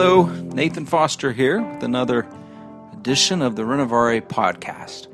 Hello, 0.00 0.26
Nathan 0.26 0.86
Foster 0.86 1.32
here 1.32 1.60
with 1.60 1.82
another 1.82 2.24
edition 2.92 3.42
of 3.42 3.56
the 3.56 3.62
Renovare 3.62 4.22
podcast. 4.22 5.08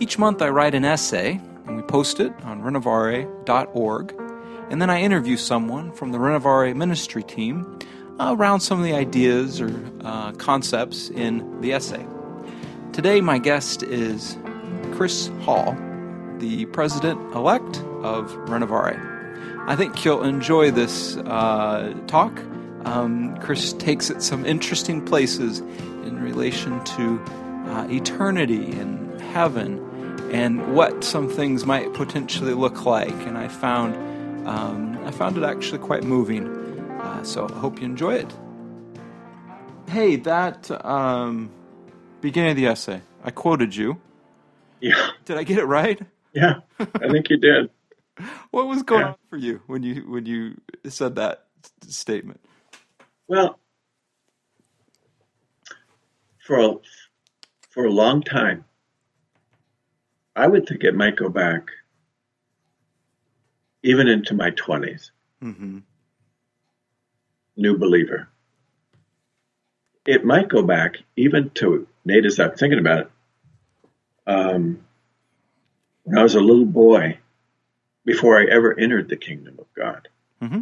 Each 0.00 0.18
month 0.18 0.40
I 0.40 0.48
write 0.48 0.74
an 0.74 0.86
essay 0.86 1.38
and 1.66 1.76
we 1.76 1.82
post 1.82 2.18
it 2.18 2.32
on 2.42 2.62
renovare.org, 2.62 4.14
and 4.70 4.80
then 4.80 4.88
I 4.88 5.02
interview 5.02 5.36
someone 5.36 5.92
from 5.92 6.12
the 6.12 6.18
Renovare 6.18 6.74
ministry 6.74 7.22
team 7.22 7.78
around 8.18 8.60
some 8.60 8.78
of 8.78 8.86
the 8.86 8.94
ideas 8.94 9.60
or 9.60 9.70
uh, 10.00 10.32
concepts 10.32 11.10
in 11.10 11.60
the 11.60 11.74
essay. 11.74 12.06
Today, 12.94 13.20
my 13.20 13.36
guest 13.36 13.82
is 13.82 14.38
Chris 14.92 15.26
Hall, 15.42 15.76
the 16.38 16.64
president 16.72 17.20
elect 17.34 17.80
of 18.00 18.32
Renovare. 18.46 18.98
I 19.68 19.76
think 19.76 20.06
you'll 20.06 20.24
enjoy 20.24 20.70
this 20.70 21.18
uh, 21.18 21.92
talk. 22.06 22.40
Um, 22.86 23.36
Chris 23.38 23.72
takes 23.72 24.10
it 24.10 24.22
some 24.22 24.46
interesting 24.46 25.04
places 25.04 25.58
in 25.58 26.22
relation 26.22 26.82
to 26.84 27.20
uh, 27.66 27.88
eternity 27.90 28.70
and 28.78 29.20
heaven 29.20 29.82
and 30.32 30.74
what 30.74 31.02
some 31.02 31.28
things 31.28 31.66
might 31.66 31.92
potentially 31.94 32.54
look 32.54 32.84
like. 32.84 33.12
And 33.26 33.36
I 33.36 33.48
found 33.48 33.96
um, 34.46 34.96
I 35.04 35.10
found 35.10 35.36
it 35.36 35.42
actually 35.42 35.80
quite 35.80 36.04
moving. 36.04 36.46
Uh, 37.00 37.24
so 37.24 37.48
I 37.48 37.58
hope 37.58 37.80
you 37.80 37.86
enjoy 37.86 38.14
it. 38.14 38.32
Hey, 39.88 40.14
that 40.16 40.70
um, 40.84 41.50
beginning 42.20 42.52
of 42.52 42.56
the 42.56 42.66
essay, 42.66 43.02
I 43.24 43.32
quoted 43.32 43.74
you. 43.74 44.00
Yeah. 44.80 45.10
Did 45.24 45.38
I 45.38 45.42
get 45.42 45.58
it 45.58 45.64
right? 45.64 46.00
Yeah, 46.32 46.60
I 46.78 47.08
think 47.08 47.30
you 47.30 47.38
did. 47.38 47.70
what 48.52 48.68
was 48.68 48.84
going 48.84 49.00
yeah. 49.00 49.08
on 49.08 49.16
for 49.28 49.36
you 49.36 49.60
when 49.66 49.82
you 49.82 50.02
when 50.08 50.26
you 50.26 50.60
said 50.88 51.16
that 51.16 51.46
statement? 51.88 52.40
Well, 53.28 53.58
for 56.38 56.60
a, 56.60 56.74
for 57.70 57.84
a 57.84 57.90
long 57.90 58.22
time, 58.22 58.64
I 60.34 60.46
would 60.46 60.66
think 60.66 60.84
it 60.84 60.94
might 60.94 61.16
go 61.16 61.28
back 61.28 61.70
even 63.82 64.08
into 64.08 64.34
my 64.34 64.50
20s. 64.50 65.10
Mm-hmm. 65.42 65.78
New 67.56 67.78
believer. 67.78 68.28
It 70.06 70.24
might 70.24 70.48
go 70.48 70.62
back 70.62 70.96
even 71.16 71.50
to 71.54 71.88
Nate, 72.04 72.26
as 72.26 72.38
I'm 72.38 72.54
thinking 72.54 72.78
about 72.78 73.00
it. 73.00 73.10
Um, 74.26 74.84
when 76.04 76.18
I 76.18 76.22
was 76.22 76.34
a 76.34 76.40
little 76.40 76.66
boy, 76.66 77.18
before 78.04 78.38
I 78.38 78.44
ever 78.44 78.78
entered 78.78 79.08
the 79.08 79.16
kingdom 79.16 79.56
of 79.58 79.66
God, 79.74 80.08
mm-hmm. 80.40 80.60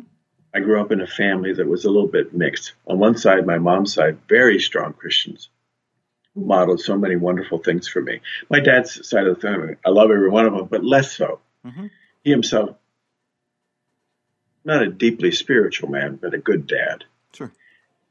I 0.55 0.61
grew 0.61 0.81
up 0.81 0.93
in 0.93 1.01
a 1.01 1.07
family 1.07 1.53
that 1.53 1.67
was 1.67 1.85
a 1.85 1.91
little 1.91 2.09
bit 2.09 2.33
mixed. 2.33 2.75
On 2.87 2.99
one 2.99 3.17
side, 3.19 3.45
my 3.45 3.59
mom's 3.59 3.93
side, 3.93 4.19
very 4.29 4.61
strong 4.61 4.93
Christians 4.93 5.49
who 6.35 6.45
modeled 6.45 6.81
so 6.81 6.97
many 6.97 7.17
wonderful 7.17 7.59
things 7.59 7.89
for 7.89 8.01
me. 8.01 8.21
My 8.49 8.61
dad's 8.61 9.09
side 9.09 9.27
of 9.27 9.37
the 9.37 9.41
family, 9.41 9.77
I 9.85 9.91
love 9.91 10.11
every 10.11 10.29
one 10.31 10.47
of 10.47 10.55
them, 10.55 10.67
but 10.67 10.85
less 10.85 11.13
so. 11.13 11.41
Mm-hmm. 11.67 11.87
He 12.23 12.31
himself, 12.31 12.77
not 14.65 14.83
a 14.83 14.91
deeply 14.91 15.33
spiritual 15.33 15.91
man, 15.91 16.17
but 16.17 16.35
a 16.35 16.39
good 16.39 16.67
dad. 16.67 17.05
Sure. 17.33 17.53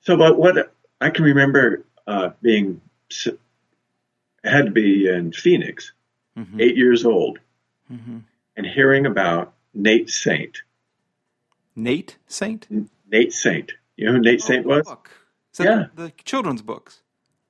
So, 0.01 0.17
but 0.17 0.37
what 0.37 0.73
I 0.99 1.09
can 1.11 1.23
remember 1.23 1.85
uh, 2.05 2.31
being, 2.41 2.81
I 3.25 4.49
had 4.49 4.65
to 4.65 4.71
be 4.71 5.07
in 5.07 5.31
Phoenix, 5.31 5.93
mm-hmm. 6.37 6.59
eight 6.59 6.75
years 6.75 7.05
old, 7.05 7.39
mm-hmm. 7.91 8.19
and 8.57 8.65
hearing 8.65 9.05
about 9.05 9.53
Nate 9.73 10.09
Saint. 10.09 10.61
Nate 11.75 12.17
Saint? 12.27 12.67
Nate 13.09 13.33
Saint. 13.33 13.73
You 13.95 14.07
know 14.07 14.13
who 14.13 14.19
Nate 14.19 14.41
oh, 14.43 14.47
Saint 14.47 14.65
was? 14.65 14.85
Book. 14.85 15.09
yeah. 15.59 15.85
The, 15.95 16.03
the 16.03 16.11
children's 16.23 16.61
books? 16.61 17.01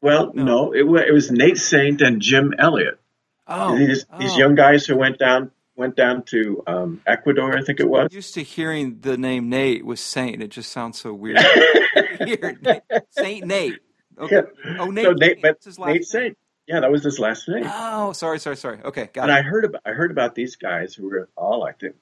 Well, 0.02 0.31
no, 0.33 0.43
no 0.43 0.71
it, 0.73 0.81
it, 0.81 1.13
was 1.13 1.31
Nate 1.31 1.57
Saint 1.57 2.02
and 2.02 2.21
Jim 2.21 2.53
Elliot. 2.58 2.99
Oh, 3.48 3.77
these, 3.77 4.05
oh. 4.11 4.20
these 4.20 4.36
young 4.36 4.55
guys 4.55 4.86
who 4.86 4.98
went 4.98 5.17
down 5.17 5.52
went 5.75 5.95
down 5.95 6.23
to 6.23 6.64
um, 6.67 7.02
Ecuador, 7.08 7.58
I 7.58 7.64
think 7.64 7.80
it 7.80 7.89
was. 7.89 8.09
I'm 8.11 8.15
used 8.15 8.33
to 8.36 8.43
hearing 8.43 8.99
the 9.02 9.17
name 9.17 9.49
Nate 9.49 9.86
was 9.86 9.99
Saint. 9.99 10.42
It 10.42 10.49
just 10.49 10.71
sounds 10.71 10.99
so 10.99 11.14
weird. 11.14 11.39
Saint 13.09 13.45
Nate. 13.45 13.80
Okay. 14.19 14.42
Yeah. 14.65 14.77
Oh, 14.80 14.92
Nate. 14.92 15.05
So 15.05 15.14
Nate, 15.14 15.42
but 15.42 15.65
Nate 15.80 16.05
Saint. 16.05 16.37
Yeah, 16.67 16.80
that 16.80 16.92
was 16.92 17.03
his 17.03 17.19
last 17.19 17.48
name. 17.49 17.64
Oh, 17.65 18.14
sorry, 18.14 18.39
sorry, 18.39 18.55
sorry. 18.55 18.80
Okay, 18.83 19.09
got 19.14 19.30
and 19.30 19.31
it. 19.31 19.39
I 19.39 19.42
heard 19.42 19.65
about 19.65 19.81
I 19.86 19.92
heard 19.92 20.11
about 20.11 20.33
these 20.36 20.55
guys 20.55 20.93
who 20.93 21.09
were 21.09 21.30
all 21.36 21.64
I 21.64 21.73
think 21.73 21.95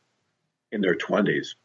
in 0.71 0.81
their 0.81 0.95
twenties, 0.95 1.55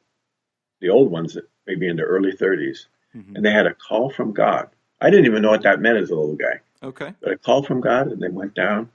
the 0.81 0.91
old 0.91 1.11
ones 1.11 1.37
maybe 1.67 1.89
in 1.89 1.97
their 1.97 2.07
early 2.07 2.33
30s 2.33 2.87
mm-hmm. 3.15 3.37
and 3.37 3.45
they 3.45 3.51
had 3.51 3.67
a 3.67 3.75
call 3.75 4.11
from 4.11 4.33
God 4.33 4.71
I 5.01 5.11
didn't 5.11 5.27
even 5.27 5.43
know 5.43 5.51
what 5.51 5.63
that 5.63 5.81
meant 5.81 5.99
as 5.99 6.11
a 6.11 6.15
little 6.15 6.37
guy. 6.37 6.61
Okay. 6.83 7.13
But 7.21 7.33
a 7.33 7.39
call 7.39 7.63
from 7.63 7.81
God, 7.81 8.09
and 8.09 8.21
they 8.21 8.29
went 8.29 8.55
down 8.55 8.91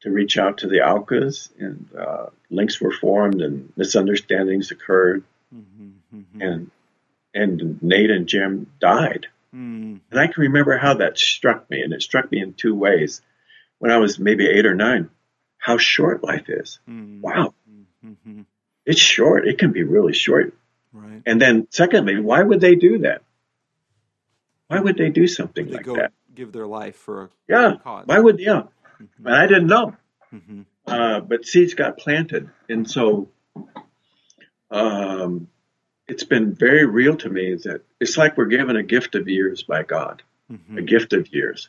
to 0.00 0.10
reach 0.10 0.38
out 0.38 0.58
to 0.58 0.68
the 0.68 0.80
Aucas, 0.80 1.50
and 1.58 1.88
uh, 1.98 2.26
links 2.50 2.80
were 2.80 2.92
formed, 2.92 3.40
and 3.40 3.72
misunderstandings 3.76 4.70
occurred, 4.70 5.24
mm-hmm, 5.54 6.16
mm-hmm. 6.16 6.40
and 6.40 6.70
and 7.34 7.82
Nate 7.82 8.10
and 8.10 8.26
Jim 8.26 8.70
died. 8.78 9.26
Mm-hmm. 9.54 9.96
And 10.10 10.20
I 10.20 10.26
can 10.26 10.42
remember 10.42 10.76
how 10.76 10.94
that 10.94 11.18
struck 11.18 11.68
me, 11.70 11.82
and 11.82 11.92
it 11.92 12.02
struck 12.02 12.30
me 12.30 12.40
in 12.40 12.54
two 12.54 12.74
ways. 12.74 13.20
When 13.78 13.90
I 13.90 13.98
was 13.98 14.18
maybe 14.18 14.46
eight 14.46 14.66
or 14.66 14.74
nine, 14.74 15.10
how 15.58 15.76
short 15.76 16.22
life 16.22 16.48
is. 16.48 16.78
Mm-hmm. 16.88 17.20
Wow, 17.20 17.54
mm-hmm. 18.04 18.42
it's 18.86 19.00
short. 19.00 19.46
It 19.46 19.58
can 19.58 19.72
be 19.72 19.82
really 19.82 20.14
short. 20.14 20.54
Right. 20.92 21.22
And 21.24 21.40
then, 21.40 21.68
secondly, 21.70 22.20
why 22.20 22.42
would 22.42 22.60
they 22.60 22.74
do 22.74 22.98
that? 22.98 23.22
Why 24.68 24.80
would 24.80 24.96
they 24.96 25.10
do 25.10 25.26
something 25.26 25.66
they 25.66 25.76
like 25.76 25.86
that? 25.86 26.12
Give 26.34 26.52
their 26.52 26.66
life 26.66 26.96
for 26.96 27.24
a 27.24 27.28
yeah. 27.48 27.74
Cause. 27.82 28.06
Why 28.06 28.18
would 28.18 28.40
yeah? 28.40 28.62
Mm-hmm. 29.00 29.26
And 29.26 29.36
I 29.36 29.46
didn't 29.46 29.66
know, 29.66 29.94
mm-hmm. 30.32 30.62
uh, 30.86 31.20
but 31.20 31.44
seeds 31.44 31.74
got 31.74 31.98
planted, 31.98 32.48
and 32.68 32.90
so 32.90 33.28
um, 34.70 35.48
it's 36.08 36.24
been 36.24 36.54
very 36.54 36.86
real 36.86 37.16
to 37.16 37.28
me 37.28 37.54
that 37.54 37.82
it's 38.00 38.16
like 38.16 38.36
we're 38.36 38.46
given 38.46 38.76
a 38.76 38.82
gift 38.82 39.14
of 39.14 39.28
years 39.28 39.62
by 39.62 39.82
God, 39.82 40.22
mm-hmm. 40.50 40.78
a 40.78 40.82
gift 40.82 41.12
of 41.12 41.32
years, 41.34 41.68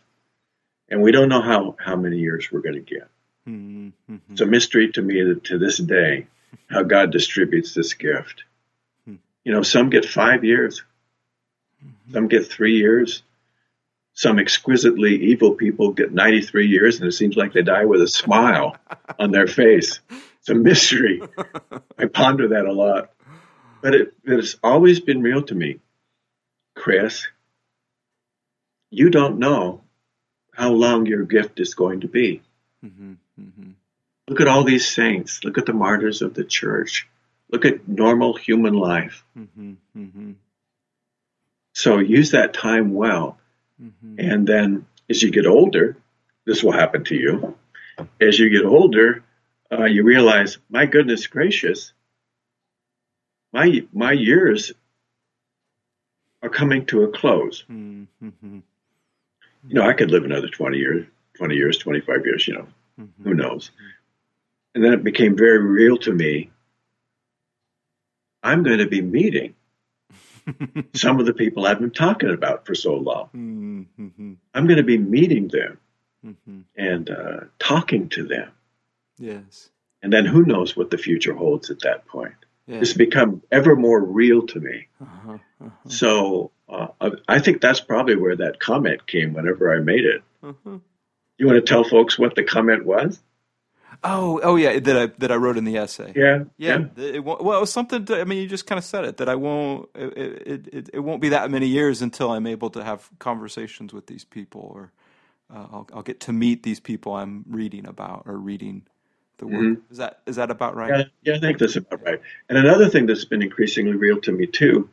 and 0.89 1.01
we 1.01 1.11
don't 1.11 1.29
know 1.29 1.41
how 1.41 1.75
how 1.79 1.95
many 1.95 2.19
years 2.19 2.51
we're 2.51 2.61
going 2.61 2.75
to 2.75 2.81
get. 2.81 3.09
Mm-hmm. 3.47 4.15
It's 4.31 4.41
a 4.41 4.45
mystery 4.45 4.91
to 4.93 5.01
me 5.01 5.35
to 5.43 5.57
this 5.57 5.77
day 5.77 6.27
how 6.69 6.83
God 6.83 7.11
distributes 7.11 7.73
this 7.73 7.93
gift. 7.93 8.43
You 9.43 9.53
know, 9.53 9.61
some 9.61 9.89
get 9.89 10.05
five 10.05 10.43
years, 10.43 10.83
some 12.11 12.27
get 12.27 12.49
three 12.49 12.77
years. 12.77 13.23
Some 14.15 14.37
exquisitely 14.37 15.15
evil 15.31 15.55
people 15.55 15.91
get 15.91 16.13
93 16.13 16.67
years, 16.67 16.99
and 16.99 17.07
it 17.07 17.13
seems 17.13 17.35
like 17.35 17.51
they 17.51 17.63
die 17.63 17.85
with 17.85 17.99
a 17.99 18.07
smile 18.07 18.77
on 19.19 19.31
their 19.31 19.47
face. 19.47 19.99
It's 20.39 20.49
a 20.49 20.53
mystery. 20.53 21.21
I 21.97 22.05
ponder 22.05 22.49
that 22.49 22.65
a 22.65 22.71
lot. 22.71 23.11
But 23.81 23.95
it, 23.95 24.13
it 24.23 24.35
has 24.35 24.55
always 24.61 24.99
been 24.99 25.23
real 25.23 25.41
to 25.43 25.55
me. 25.55 25.79
Chris, 26.75 27.27
you 28.91 29.09
don't 29.09 29.39
know 29.39 29.81
how 30.53 30.71
long 30.71 31.05
your 31.07 31.23
gift 31.23 31.59
is 31.59 31.73
going 31.73 32.01
to 32.01 32.07
be. 32.07 32.41
Mm-hmm, 32.85 33.13
mm-hmm. 33.39 33.71
Look 34.27 34.41
at 34.41 34.47
all 34.47 34.63
these 34.63 34.87
saints. 34.87 35.43
Look 35.43 35.57
at 35.57 35.65
the 35.65 35.73
martyrs 35.73 36.21
of 36.21 36.33
the 36.33 36.43
church. 36.43 37.07
Look 37.53 37.65
at 37.65 37.87
normal 37.87 38.35
human 38.35 38.73
life. 38.73 39.23
Mm-hmm, 39.37 39.73
mm-hmm. 39.95 40.31
So 41.73 41.99
use 41.99 42.31
that 42.31 42.53
time 42.53 42.95
well. 42.95 43.37
Mm-hmm. 43.79 44.15
And 44.17 44.47
then 44.47 44.87
as 45.07 45.21
you 45.21 45.29
get 45.29 45.45
older, 45.45 45.95
this 46.45 46.63
will 46.63 46.71
happen 46.71 47.03
to 47.05 47.15
you. 47.15 47.55
As 48.19 48.39
you 48.39 48.49
get 48.49 48.65
older, 48.65 49.23
uh, 49.71 49.85
you 49.85 50.03
realize, 50.03 50.57
my 50.67 50.87
goodness 50.87 51.27
gracious, 51.27 51.93
my 53.51 53.85
my 53.93 54.13
years 54.13 54.71
are 56.41 56.49
coming 56.49 56.87
to 56.87 57.03
a 57.03 57.11
close. 57.11 57.65
Mm-hmm. 57.69 58.59
You 59.67 59.73
know, 59.75 59.87
I 59.87 59.93
could 59.93 60.09
live 60.09 60.25
another 60.25 60.49
twenty 60.49 60.79
years, 60.79 61.05
twenty 61.35 61.55
years, 61.55 61.77
twenty 61.77 62.01
five 62.01 62.25
years. 62.25 62.47
You 62.47 62.55
know, 62.55 62.67
mm-hmm. 62.99 63.23
who 63.23 63.35
knows? 63.35 63.69
And 64.73 64.83
then 64.83 64.93
it 64.93 65.03
became 65.03 65.37
very 65.37 65.59
real 65.59 65.97
to 65.97 66.11
me. 66.11 66.49
I'm 68.43 68.63
going 68.63 68.79
to 68.79 68.87
be 68.87 69.01
meeting 69.01 69.55
some 70.93 71.19
of 71.19 71.25
the 71.25 71.33
people 71.33 71.65
I've 71.65 71.79
been 71.79 71.91
talking 71.91 72.29
about 72.29 72.65
for 72.65 72.75
so 72.75 72.95
long. 72.95 73.29
Mm-hmm. 73.35 74.33
I'm 74.53 74.67
going 74.67 74.77
to 74.77 74.83
be 74.83 74.97
meeting 74.97 75.47
them 75.47 75.79
mm-hmm. 76.25 76.61
and 76.75 77.09
uh, 77.09 77.39
talking 77.59 78.09
to 78.09 78.25
them. 78.25 78.51
Yes. 79.17 79.69
And 80.01 80.11
then 80.11 80.25
who 80.25 80.43
knows 80.43 80.75
what 80.75 80.89
the 80.89 80.97
future 80.97 81.33
holds 81.33 81.69
at 81.69 81.79
that 81.81 82.05
point. 82.05 82.35
Yeah. 82.67 82.79
It's 82.79 82.93
become 82.93 83.41
ever 83.51 83.75
more 83.75 84.01
real 84.01 84.45
to 84.47 84.59
me. 84.59 84.87
Uh-huh, 85.01 85.37
uh-huh. 85.61 85.89
So 85.89 86.51
uh, 86.69 86.87
I 87.27 87.39
think 87.39 87.61
that's 87.61 87.81
probably 87.81 88.15
where 88.15 88.37
that 88.37 88.59
comment 88.59 89.05
came 89.05 89.33
whenever 89.33 89.73
I 89.73 89.79
made 89.79 90.05
it. 90.05 90.23
Uh-huh. 90.41 90.77
You 91.37 91.47
want 91.47 91.65
to 91.65 91.73
tell 91.73 91.83
folks 91.83 92.17
what 92.17 92.35
the 92.35 92.43
comment 92.43 92.85
was? 92.85 93.19
Oh, 94.05 94.41
oh 94.43 94.55
yeah, 94.57 94.79
that 94.79 94.97
I 94.97 95.05
that 95.19 95.31
I 95.31 95.35
wrote 95.35 95.57
in 95.57 95.63
the 95.63 95.77
essay. 95.77 96.11
Yeah, 96.15 96.43
yeah. 96.57 96.85
yeah. 96.97 97.03
It, 97.05 97.23
well, 97.23 97.37
it 97.37 97.61
was 97.61 97.71
something. 97.71 98.03
To, 98.05 98.19
I 98.19 98.25
mean, 98.25 98.41
you 98.41 98.47
just 98.47 98.65
kind 98.65 98.77
of 98.77 98.83
said 98.83 99.05
it 99.05 99.17
that 99.17 99.29
I 99.29 99.35
won't. 99.35 99.89
It, 99.95 100.67
it, 100.73 100.89
it 100.93 100.99
won't 100.99 101.21
be 101.21 101.29
that 101.29 101.49
many 101.49 101.67
years 101.67 102.01
until 102.01 102.31
I'm 102.31 102.45
able 102.45 102.69
to 102.71 102.83
have 102.83 103.09
conversations 103.19 103.93
with 103.93 104.07
these 104.07 104.25
people, 104.25 104.71
or 104.73 104.91
uh, 105.53 105.67
I'll, 105.71 105.87
I'll 105.93 106.01
get 106.01 106.19
to 106.21 106.33
meet 106.33 106.63
these 106.63 106.81
people 106.81 107.13
I'm 107.13 107.45
reading 107.47 107.87
about 107.87 108.23
or 108.25 108.37
reading 108.37 108.83
the 109.37 109.47
work. 109.47 109.61
Mm-hmm. 109.61 109.91
Is 109.91 109.97
that 109.97 110.19
is 110.25 110.35
that 110.35 110.51
about 110.51 110.75
right? 110.75 110.89
Yeah, 110.89 111.03
yeah, 111.23 111.35
I 111.35 111.39
think 111.39 111.59
that's 111.59 111.75
about 111.75 112.03
right. 112.03 112.19
And 112.49 112.57
another 112.57 112.89
thing 112.89 113.05
that's 113.05 113.25
been 113.25 113.41
increasingly 113.41 113.95
real 113.95 114.19
to 114.21 114.31
me 114.31 114.47
too 114.47 114.89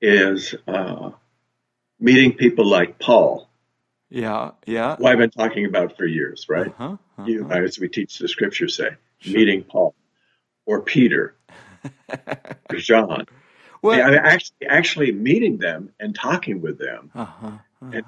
is 0.00 0.54
uh, 0.66 1.10
meeting 2.00 2.32
people 2.32 2.66
like 2.66 2.98
Paul. 2.98 3.48
Yeah, 4.08 4.52
yeah. 4.66 4.96
Who 4.96 5.06
I've 5.06 5.18
been 5.18 5.30
talking 5.30 5.66
about 5.66 5.96
for 5.96 6.06
years, 6.06 6.46
right? 6.48 6.68
Uh-huh, 6.68 6.96
uh-huh. 7.18 7.24
You, 7.26 7.50
as 7.50 7.78
we 7.78 7.88
teach 7.88 8.18
the 8.18 8.28
scriptures 8.28 8.76
say, 8.76 8.90
sure. 9.18 9.34
meeting 9.34 9.64
Paul 9.64 9.94
or 10.64 10.82
Peter 10.82 11.36
or 12.70 12.76
John. 12.76 13.26
Well, 13.82 14.00
I 14.00 14.10
mean, 14.10 14.18
actually, 14.18 14.66
actually 14.68 15.12
meeting 15.12 15.58
them 15.58 15.92
and 16.00 16.14
talking 16.14 16.60
with 16.60 16.78
them, 16.78 17.10
uh-huh, 17.14 17.46
uh-huh. 17.46 17.90
and 17.92 18.04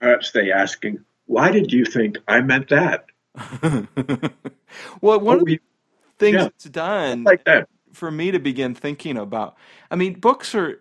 perhaps 0.00 0.32
they 0.32 0.50
asking, 0.52 1.04
"Why 1.26 1.50
did 1.50 1.72
you 1.72 1.84
think 1.84 2.18
I 2.26 2.40
meant 2.40 2.68
that?" 2.70 3.06
well, 5.00 5.20
one 5.20 5.40
of 5.40 5.44
the 5.44 5.60
things 6.18 6.36
yeah, 6.36 6.46
it's 6.46 6.64
done 6.64 7.24
like 7.24 7.44
that. 7.44 7.68
for 7.92 8.10
me 8.10 8.30
to 8.30 8.38
begin 8.38 8.74
thinking 8.74 9.16
about. 9.16 9.56
I 9.90 9.96
mean, 9.96 10.14
books 10.18 10.54
are 10.54 10.80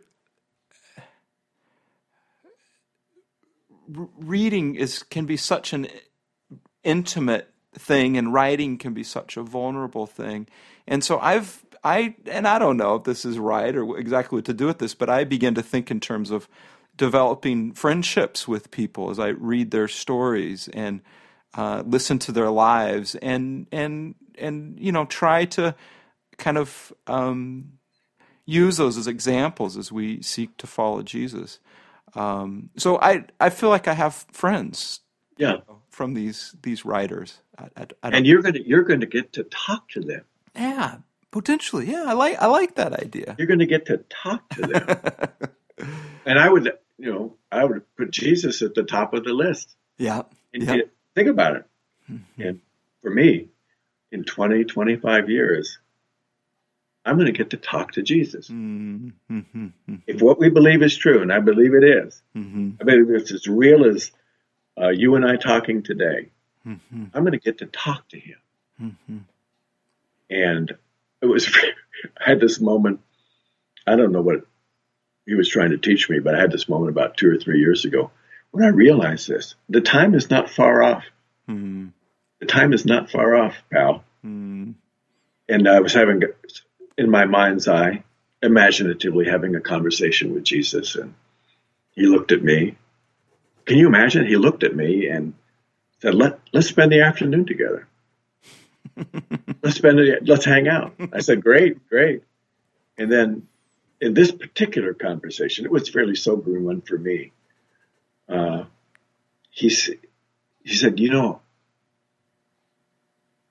reading 3.88 4.76
is 4.76 5.04
can 5.04 5.26
be 5.26 5.38
such 5.38 5.74
an 5.74 5.88
intimate 6.84 7.52
thing, 7.74 8.18
and 8.18 8.34
writing 8.34 8.78
can 8.78 8.94
be 8.94 9.04
such 9.04 9.38
a 9.38 9.44
vulnerable 9.44 10.06
thing. 10.06 10.48
And 10.88 11.04
so 11.04 11.20
I've 11.20 11.66
I 11.84 12.16
and 12.26 12.48
I 12.48 12.58
don't 12.60 12.78
know 12.78 12.96
if 12.96 13.04
this 13.04 13.26
is 13.26 13.38
right 13.38 13.76
or 13.76 13.98
exactly 13.98 14.38
what 14.38 14.46
to 14.46 14.54
do 14.54 14.66
with 14.66 14.80
this, 14.80 14.96
but 14.96 15.10
I 15.10 15.24
begin 15.24 15.54
to 15.56 15.62
think 15.62 15.92
in 15.92 16.00
terms 16.00 16.32
of 16.32 16.50
developing 16.98 17.74
friendships 17.74 18.48
with 18.48 18.72
people 18.72 19.12
as 19.12 19.20
I 19.20 19.28
read 19.28 19.72
their 19.72 19.88
stories 19.88 20.68
and 20.70 21.02
uh, 21.54 21.84
listen 21.86 22.20
to 22.20 22.31
their 22.31 22.50
lives 22.50 23.16
and 23.16 23.68
and 23.72 24.16
and 24.38 24.80
you 24.80 24.92
know 24.92 25.06
try 25.06 25.46
to 25.46 25.76
kind 26.38 26.58
of 26.58 26.92
um, 27.08 27.74
use 28.46 28.78
those 28.78 28.98
as 28.98 29.08
examples 29.08 29.78
as 29.78 29.92
we 29.92 30.22
seek 30.22 30.58
to 30.58 30.68
follow 30.68 31.02
Jesus. 31.02 31.60
Um, 32.16 32.70
so 32.78 33.00
I 33.00 33.26
I 33.40 33.50
feel 33.50 33.70
like 33.70 33.88
I 33.88 33.94
have 33.94 34.26
friends. 34.32 35.02
Yeah. 35.38 35.58
From 35.90 36.14
these 36.14 36.56
these 36.62 36.84
writers, 36.84 37.40
I, 37.58 37.70
I, 37.78 37.88
I 38.04 38.10
and 38.10 38.28
you're 38.28 38.42
gonna 38.42 38.60
you're 38.60 38.84
gonna 38.84 39.06
get 39.06 39.32
to 39.34 39.44
talk 39.44 39.88
to 39.90 40.02
them. 40.02 40.24
Yeah, 40.54 40.98
potentially. 41.32 41.90
Yeah, 41.90 42.04
I 42.08 42.14
like 42.14 42.42
I 42.42 42.48
like 42.48 42.76
that 42.76 42.94
idea. 42.94 43.36
You're 43.38 43.48
gonna 43.48 43.66
get 43.66 43.86
to 43.86 43.98
talk 44.10 44.48
to 44.50 44.62
them. 44.62 45.88
and 46.26 46.38
I 46.38 46.50
would 46.50 46.70
you 46.98 47.14
know 47.14 47.38
I 47.50 47.64
would 47.64 47.84
put 47.96 48.12
Jesus 48.12 48.62
at 48.62 48.76
the 48.76 48.84
top 48.84 49.14
of 49.14 49.24
the 49.24 49.34
list. 49.34 49.74
Yeah. 49.98 50.24
And 50.54 50.64
yeah. 50.64 50.78
Think 51.16 51.30
about 51.30 51.56
it. 51.56 51.66
Mm-hmm. 52.12 52.42
And 52.42 52.62
for 53.02 53.10
me, 53.10 53.48
in 54.12 54.26
20, 54.26 54.66
25 54.66 55.30
years, 55.30 55.80
I'm 57.06 57.16
going 57.16 57.28
to 57.28 57.38
get 57.38 57.52
to 57.52 57.57
talk 57.57 57.94
to 57.94 58.02
Jesus. 58.02 58.50
Mm-hmm. 58.50 59.10
mm-hmm. 59.30 59.96
If 60.07 60.22
what 60.22 60.40
we 60.40 60.50
believe 60.50 60.81
is 60.81 60.98
true, 60.98 61.22
and 61.22 61.31
I 61.31 61.40
believe 61.40 61.74
it 61.74 61.84
is, 61.84 62.22
mm-hmm. 62.36 62.72
I 62.81 62.84
believe 62.84 63.10
it's 63.12 63.31
as 63.31 63.48
real 63.48 63.86
as 63.86 64.12
uh, 64.80 64.90
you 64.90 65.16
and 65.16 65.25
I 65.25 65.36
talking 65.36 65.84
today, 65.84 66.30
mm-hmm. 66.66 67.06
I'm 67.13 67.24
going 67.24 67.34
to 67.34 67.40
get 67.40 67.60
to 67.60 67.68
talk 67.68 68.07
to 68.10 68.19
him. 68.19 68.38
Mm-hmm. 68.81 69.18
And 70.30 70.75
it 71.22 71.25
was, 71.28 71.48
I 72.19 72.30
had 72.30 72.40
this 72.40 72.60
moment, 72.60 73.02
I 73.86 73.96
don't 73.96 74.12
know 74.12 74.22
what 74.22 74.46
he 75.25 75.36
was 75.36 75.48
trying 75.48 75.72
to 75.72 75.78
teach 75.78 76.10
me, 76.10 76.19
but 76.19 76.36
I 76.36 76.42
had 76.42 76.52
this 76.52 76.68
moment 76.68 76.90
about 76.90 77.18
two 77.18 77.30
or 77.30 77.38
three 77.38 77.60
years 77.60 77.86
ago 77.86 78.12
when 78.56 78.63
I 78.63 78.69
realized 78.69 79.28
this, 79.28 79.56
the 79.68 79.81
time 79.81 80.16
is 80.16 80.30
not 80.30 80.50
far 80.50 80.81
off. 80.81 81.04
Mm-hmm. 81.50 81.88
The 82.40 82.46
time 82.46 82.72
is 82.72 82.86
not 82.86 83.12
far 83.12 83.36
off, 83.36 83.56
pal. 83.69 84.06
Mm-hmm. 84.25 84.72
And 85.50 85.68
I 85.68 85.81
was 85.81 85.94
having, 85.94 86.24
in 86.97 87.09
my 87.09 87.25
mind's 87.25 87.68
eye, 87.68 88.03
imaginatively 88.42 89.25
having 89.25 89.56
a 89.56 89.62
conversation 89.62 90.33
with 90.33 90.44
Jesus, 90.44 90.95
and 90.95 91.13
he 91.92 92.06
looked 92.06 92.31
at 92.31 92.44
me. 92.44 92.77
Can 93.65 93.77
you 93.77 93.88
imagine? 93.88 94.25
He 94.25 94.38
looked 94.38 94.63
at 94.63 94.75
me 94.75 95.07
and 95.07 95.33
said, 96.01 96.15
"Let 96.15 96.39
let's 96.53 96.68
spend 96.68 96.92
the 96.92 97.01
afternoon 97.01 97.45
together. 97.45 97.88
let's 99.63 99.77
spend 99.77 100.00
it. 100.00 100.27
Let's 100.27 100.45
hang 100.45 100.68
out." 100.68 100.94
I 101.12 101.19
said, 101.19 101.44
"Great, 101.44 101.88
great." 101.89 102.24
And 102.97 103.12
then, 103.12 103.47
in 104.00 104.13
this 104.13 104.31
particular 104.31 104.94
conversation, 104.94 105.65
it 105.65 105.71
was 105.71 105.89
a 105.89 105.92
fairly 105.92 106.15
sobering 106.15 106.63
one 106.63 106.81
for 106.81 106.97
me 106.97 107.31
uh, 108.27 108.65
he, 109.50 109.69
he 110.63 110.75
said, 110.75 111.00
You 111.00 111.12
know, 111.12 111.42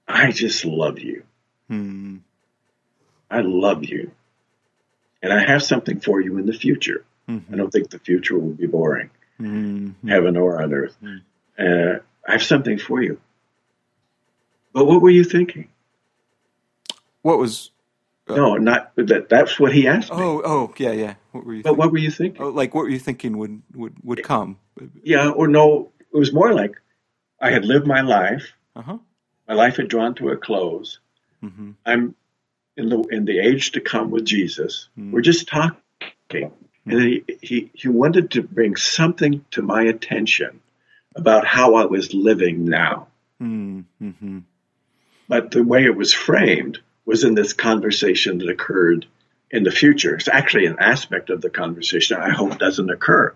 I 0.07 0.33
just 0.33 0.65
love 0.65 0.99
you. 0.99 1.25
Hmm. 1.69 2.19
I 3.31 3.41
love 3.41 3.85
you. 3.85 4.11
And 5.23 5.33
I 5.33 5.45
have 5.45 5.63
something 5.63 6.01
for 6.01 6.21
you 6.21 6.39
in 6.39 6.47
the 6.47 6.53
future. 6.53 7.05
Mm-hmm. 7.29 7.55
I 7.55 7.57
don't 7.57 7.71
think 7.71 7.91
the 7.91 7.99
future 7.99 8.39
will 8.39 8.53
be 8.53 8.67
boring, 8.67 9.11
mm-hmm. 9.41 10.09
heaven 10.09 10.37
or 10.37 10.63
on 10.63 10.75
earth. 10.75 10.97
Mm-hmm. 11.03 11.17
Uh, 11.59 11.99
I 12.29 12.33
have 12.33 12.43
something 12.43 12.79
for 12.79 13.03
you. 13.03 13.19
But 14.73 14.87
what 14.87 15.01
were 15.01 15.11
you 15.11 15.25
thinking? 15.25 15.69
What 17.23 17.39
was 17.39 17.71
uh, 18.29 18.37
no, 18.37 18.55
not 18.57 18.93
that. 18.97 19.29
That's 19.29 19.61
what 19.61 19.73
he 19.73 19.87
asked 19.87 20.11
me. 20.11 20.17
Oh, 20.19 20.43
oh, 20.45 20.75
yeah, 20.79 20.93
yeah. 20.93 21.15
What 21.33 21.45
were 21.45 21.55
you? 21.55 21.63
But 21.63 21.71
thinking? 21.71 21.79
what 21.79 21.93
were 21.93 21.99
you 21.99 22.11
thinking? 22.11 22.43
Oh, 22.43 22.49
like 22.49 22.75
what 22.75 22.83
were 22.83 22.91
you 22.91 22.99
thinking 22.99 23.39
would 23.39 23.63
would 23.75 23.95
would 24.03 24.23
come? 24.23 24.59
Yeah, 25.03 25.31
or 25.31 25.47
no. 25.47 25.91
It 26.13 26.19
was 26.19 26.33
more 26.33 26.55
like 26.55 26.81
I 27.41 27.51
had 27.51 27.65
lived 27.65 27.87
my 27.87 28.01
life. 28.01 28.53
Uh-huh. 28.77 28.99
My 29.49 29.55
life 29.55 29.77
had 29.77 29.89
drawn 29.89 30.15
to 30.17 30.31
a 30.31 30.37
close. 30.37 31.01
Mm-hmm. 31.43 31.73
I'm 31.85 32.15
in 32.77 32.89
the 32.89 33.01
in 33.11 33.25
the 33.25 33.39
age 33.39 33.73
to 33.73 33.81
come 33.81 34.11
with 34.11 34.25
Jesus. 34.25 34.89
Mm-hmm. 34.99 35.13
We're 35.13 35.21
just 35.21 35.49
talking, 35.49 35.79
mm-hmm. 36.31 36.91
and 36.91 37.01
he, 37.03 37.25
he 37.43 37.71
he 37.75 37.89
wanted 37.89 38.33
to 38.33 38.43
bring 38.43 38.77
something 38.77 39.45
to 39.53 39.63
my 39.63 39.83
attention 39.85 40.61
about 41.17 41.47
how 41.47 41.75
I 41.75 41.85
was 41.87 42.13
living 42.13 42.65
now. 42.65 43.09
Mm-hmm. 43.41 44.41
But 45.29 45.51
the 45.51 45.63
way 45.63 45.85
it 45.85 45.97
was 45.97 46.13
framed 46.13 46.81
was 47.05 47.25
in 47.25 47.35
this 47.35 47.53
conversation 47.53 48.39
that 48.39 48.49
occurred 48.49 49.07
in 49.51 49.63
the 49.63 49.71
future. 49.71 50.17
It's 50.17 50.29
actually 50.29 50.67
an 50.67 50.79
aspect 50.81 51.31
of 51.31 51.41
the 51.41 51.51
conversation 51.51 52.17
I 52.19 52.31
hope 52.31 52.59
doesn't 52.59 52.91
occur. 52.91 53.35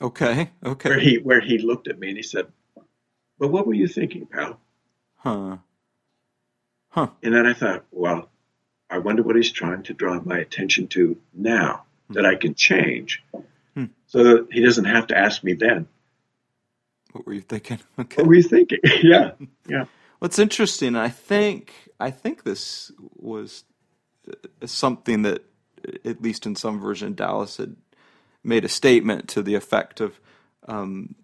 Okay. 0.00 0.50
Okay. 0.64 0.88
Where 0.88 0.98
he 0.98 1.18
where 1.18 1.40
he 1.40 1.58
looked 1.58 1.88
at 1.88 1.98
me 1.98 2.08
and 2.08 2.16
he 2.16 2.22
said, 2.22 2.46
"Well, 3.38 3.50
what 3.50 3.66
were 3.66 3.74
you 3.74 3.88
thinking, 3.88 4.26
pal?" 4.26 4.58
Huh. 5.16 5.58
Huh. 6.90 7.08
And 7.22 7.34
then 7.34 7.46
I 7.46 7.52
thought, 7.52 7.84
well, 7.90 8.29
I 8.90 8.98
wonder 8.98 9.22
what 9.22 9.36
he's 9.36 9.52
trying 9.52 9.84
to 9.84 9.94
draw 9.94 10.20
my 10.20 10.38
attention 10.38 10.88
to 10.88 11.16
now 11.32 11.84
hmm. 12.08 12.14
that 12.14 12.26
I 12.26 12.34
can 12.34 12.54
change, 12.54 13.22
hmm. 13.74 13.86
so 14.06 14.24
that 14.24 14.48
he 14.50 14.62
doesn't 14.62 14.86
have 14.86 15.06
to 15.08 15.18
ask 15.18 15.44
me 15.44 15.54
then. 15.54 15.86
What 17.12 17.26
were 17.26 17.34
you 17.34 17.40
thinking? 17.40 17.78
Okay. 17.98 18.22
What 18.22 18.28
were 18.28 18.34
you 18.34 18.42
thinking? 18.42 18.78
yeah. 19.02 19.32
Yeah. 19.68 19.84
What's 20.18 20.38
interesting, 20.38 20.96
I 20.96 21.08
think, 21.08 21.72
I 21.98 22.10
think 22.10 22.44
this 22.44 22.92
was 23.16 23.64
something 24.64 25.22
that, 25.22 25.44
at 26.04 26.20
least 26.20 26.44
in 26.44 26.56
some 26.56 26.78
version, 26.78 27.14
Dallas 27.14 27.56
had 27.56 27.76
made 28.44 28.64
a 28.64 28.68
statement 28.68 29.28
to 29.30 29.42
the 29.42 29.54
effect 29.54 30.00
of, 30.00 30.20
um, 30.68 31.14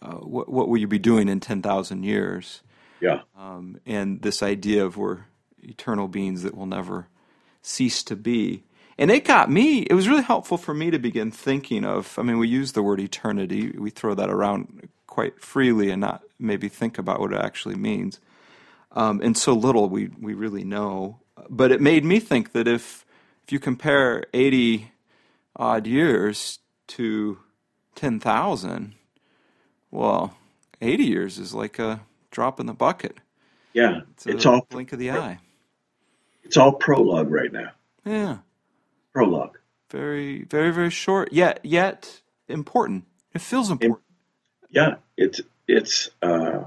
uh, 0.00 0.16
what, 0.16 0.48
what 0.48 0.68
will 0.68 0.78
you 0.78 0.86
be 0.86 0.98
doing 0.98 1.28
in 1.28 1.40
ten 1.40 1.62
thousand 1.62 2.04
years? 2.04 2.62
Yeah. 3.00 3.22
Um, 3.36 3.80
and 3.86 4.22
this 4.22 4.42
idea 4.42 4.84
of 4.84 4.96
we're 4.96 5.24
eternal 5.66 6.08
beings 6.08 6.42
that 6.42 6.56
will 6.56 6.66
never 6.66 7.08
cease 7.62 8.02
to 8.04 8.16
be. 8.16 8.64
And 8.98 9.10
it 9.10 9.24
got 9.24 9.50
me, 9.50 9.80
it 9.80 9.94
was 9.94 10.08
really 10.08 10.22
helpful 10.22 10.56
for 10.56 10.72
me 10.72 10.90
to 10.90 10.98
begin 10.98 11.30
thinking 11.30 11.84
of, 11.84 12.18
I 12.18 12.22
mean, 12.22 12.38
we 12.38 12.48
use 12.48 12.72
the 12.72 12.82
word 12.82 13.00
eternity, 13.00 13.72
we 13.76 13.90
throw 13.90 14.14
that 14.14 14.30
around 14.30 14.88
quite 15.06 15.40
freely 15.40 15.90
and 15.90 16.00
not 16.00 16.22
maybe 16.38 16.68
think 16.68 16.98
about 16.98 17.20
what 17.20 17.32
it 17.32 17.40
actually 17.40 17.74
means. 17.74 18.20
Um, 18.92 19.20
and 19.22 19.36
so 19.36 19.52
little 19.52 19.88
we, 19.88 20.08
we 20.20 20.32
really 20.32 20.64
know. 20.64 21.20
But 21.50 21.72
it 21.72 21.80
made 21.80 22.04
me 22.04 22.20
think 22.20 22.52
that 22.52 22.66
if, 22.66 23.04
if 23.44 23.52
you 23.52 23.58
compare 23.58 24.24
80 24.32 24.92
odd 25.54 25.86
years 25.86 26.58
to 26.88 27.38
10,000, 27.96 28.94
well, 29.90 30.36
80 30.80 31.04
years 31.04 31.38
is 31.38 31.54
like 31.54 31.78
a 31.78 32.00
drop 32.30 32.60
in 32.60 32.66
the 32.66 32.74
bucket. 32.74 33.18
Yeah, 33.72 34.00
it's, 34.12 34.26
it's 34.26 34.46
all 34.46 34.66
blink 34.70 34.92
of 34.92 34.98
the 34.98 35.10
eye. 35.10 35.38
It's 36.46 36.56
all 36.56 36.72
prologue 36.72 37.30
right 37.30 37.52
now. 37.52 37.72
Yeah, 38.04 38.38
prologue. 39.12 39.58
Very, 39.90 40.44
very, 40.44 40.72
very 40.72 40.90
short. 40.90 41.32
Yet, 41.32 41.60
yet 41.62 42.22
important. 42.48 43.04
It 43.34 43.40
feels 43.40 43.70
important 43.70 44.02
yeah, 44.70 44.96
it's 45.16 45.40
it's 45.68 46.10
uh, 46.22 46.64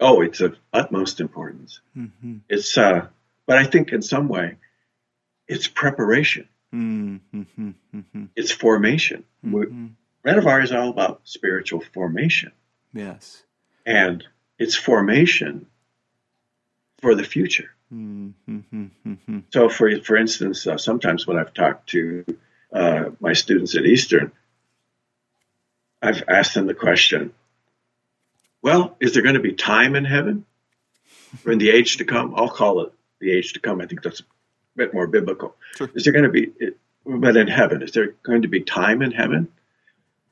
Oh, 0.00 0.20
it's 0.20 0.40
of 0.40 0.56
utmost 0.72 1.20
importance. 1.20 1.80
Mm-hmm. 1.96 2.38
It's, 2.48 2.76
uh, 2.76 3.06
but 3.46 3.56
I 3.56 3.64
think 3.64 3.92
in 3.92 4.02
some 4.02 4.28
way, 4.28 4.56
it's 5.46 5.68
preparation. 5.68 6.48
Mm-hmm. 6.74 7.42
mm-hmm. 7.58 8.24
It's 8.34 8.50
formation. 8.50 9.24
Mm-hmm. 9.44 9.86
Renovare 10.26 10.64
is 10.64 10.72
all 10.72 10.88
about 10.88 11.20
spiritual 11.24 11.82
formation. 11.92 12.52
Yes. 12.92 13.44
And 13.86 14.24
it's 14.58 14.74
formation 14.74 15.66
for 17.00 17.14
the 17.14 17.24
future. 17.24 17.70
Mm-hmm. 17.94 19.38
So, 19.50 19.68
for 19.68 20.00
for 20.00 20.16
instance, 20.16 20.66
uh, 20.66 20.78
sometimes 20.78 21.26
when 21.26 21.38
I've 21.38 21.54
talked 21.54 21.90
to 21.90 22.24
uh, 22.72 23.04
my 23.20 23.34
students 23.34 23.76
at 23.76 23.86
Eastern, 23.86 24.32
I've 26.02 26.24
asked 26.28 26.54
them 26.54 26.66
the 26.66 26.74
question: 26.74 27.32
Well, 28.62 28.96
is 29.00 29.14
there 29.14 29.22
going 29.22 29.36
to 29.36 29.40
be 29.40 29.52
time 29.52 29.94
in 29.94 30.04
heaven, 30.04 30.44
or 31.44 31.52
in 31.52 31.58
the 31.58 31.70
age 31.70 31.98
to 31.98 32.04
come? 32.04 32.34
I'll 32.36 32.48
call 32.48 32.82
it 32.82 32.92
the 33.20 33.30
age 33.30 33.52
to 33.52 33.60
come. 33.60 33.80
I 33.80 33.86
think 33.86 34.02
that's 34.02 34.20
a 34.20 34.24
bit 34.76 34.92
more 34.92 35.06
biblical. 35.06 35.54
Sure. 35.76 35.90
Is 35.94 36.04
there 36.04 36.12
going 36.12 36.24
to 36.24 36.30
be, 36.30 36.52
but 37.06 37.36
in 37.36 37.46
heaven, 37.46 37.82
is 37.82 37.92
there 37.92 38.14
going 38.22 38.42
to 38.42 38.48
be 38.48 38.62
time 38.62 39.02
in 39.02 39.12
heaven? 39.12 39.48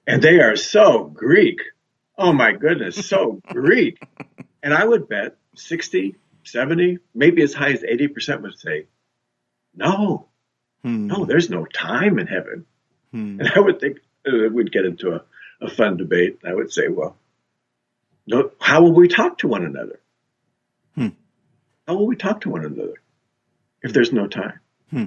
And 0.06 0.20
they 0.20 0.40
are 0.40 0.56
so 0.56 1.04
Greek. 1.04 1.60
Oh 2.18 2.32
my 2.32 2.52
goodness, 2.52 3.06
so 3.06 3.40
Greek. 3.46 4.02
And 4.62 4.74
I 4.74 4.84
would 4.84 5.08
bet 5.08 5.36
60, 5.54 6.16
70, 6.44 6.98
maybe 7.14 7.42
as 7.42 7.54
high 7.54 7.72
as 7.72 7.82
80% 7.82 8.42
would 8.42 8.58
say, 8.58 8.86
no, 9.74 10.28
hmm. 10.82 11.06
no, 11.06 11.24
there's 11.24 11.50
no 11.50 11.64
time 11.64 12.18
in 12.18 12.26
heaven. 12.26 12.66
Hmm. 13.10 13.40
And 13.40 13.52
I 13.54 13.60
would 13.60 13.80
think 13.80 13.98
uh, 14.26 14.48
we'd 14.52 14.72
get 14.72 14.84
into 14.84 15.14
a, 15.14 15.24
a 15.60 15.68
fun 15.68 15.96
debate. 15.96 16.40
I 16.44 16.54
would 16.54 16.72
say, 16.72 16.88
well, 16.88 17.16
no, 18.26 18.50
how 18.60 18.82
will 18.82 18.92
we 18.92 19.08
talk 19.08 19.38
to 19.38 19.48
one 19.48 19.64
another? 19.64 20.00
Hmm. 20.94 21.08
How 21.86 21.94
will 21.94 22.06
we 22.06 22.16
talk 22.16 22.42
to 22.42 22.50
one 22.50 22.64
another 22.64 23.00
if 23.82 23.92
there's 23.92 24.12
no 24.12 24.26
time? 24.26 24.60
Hmm. 24.90 25.06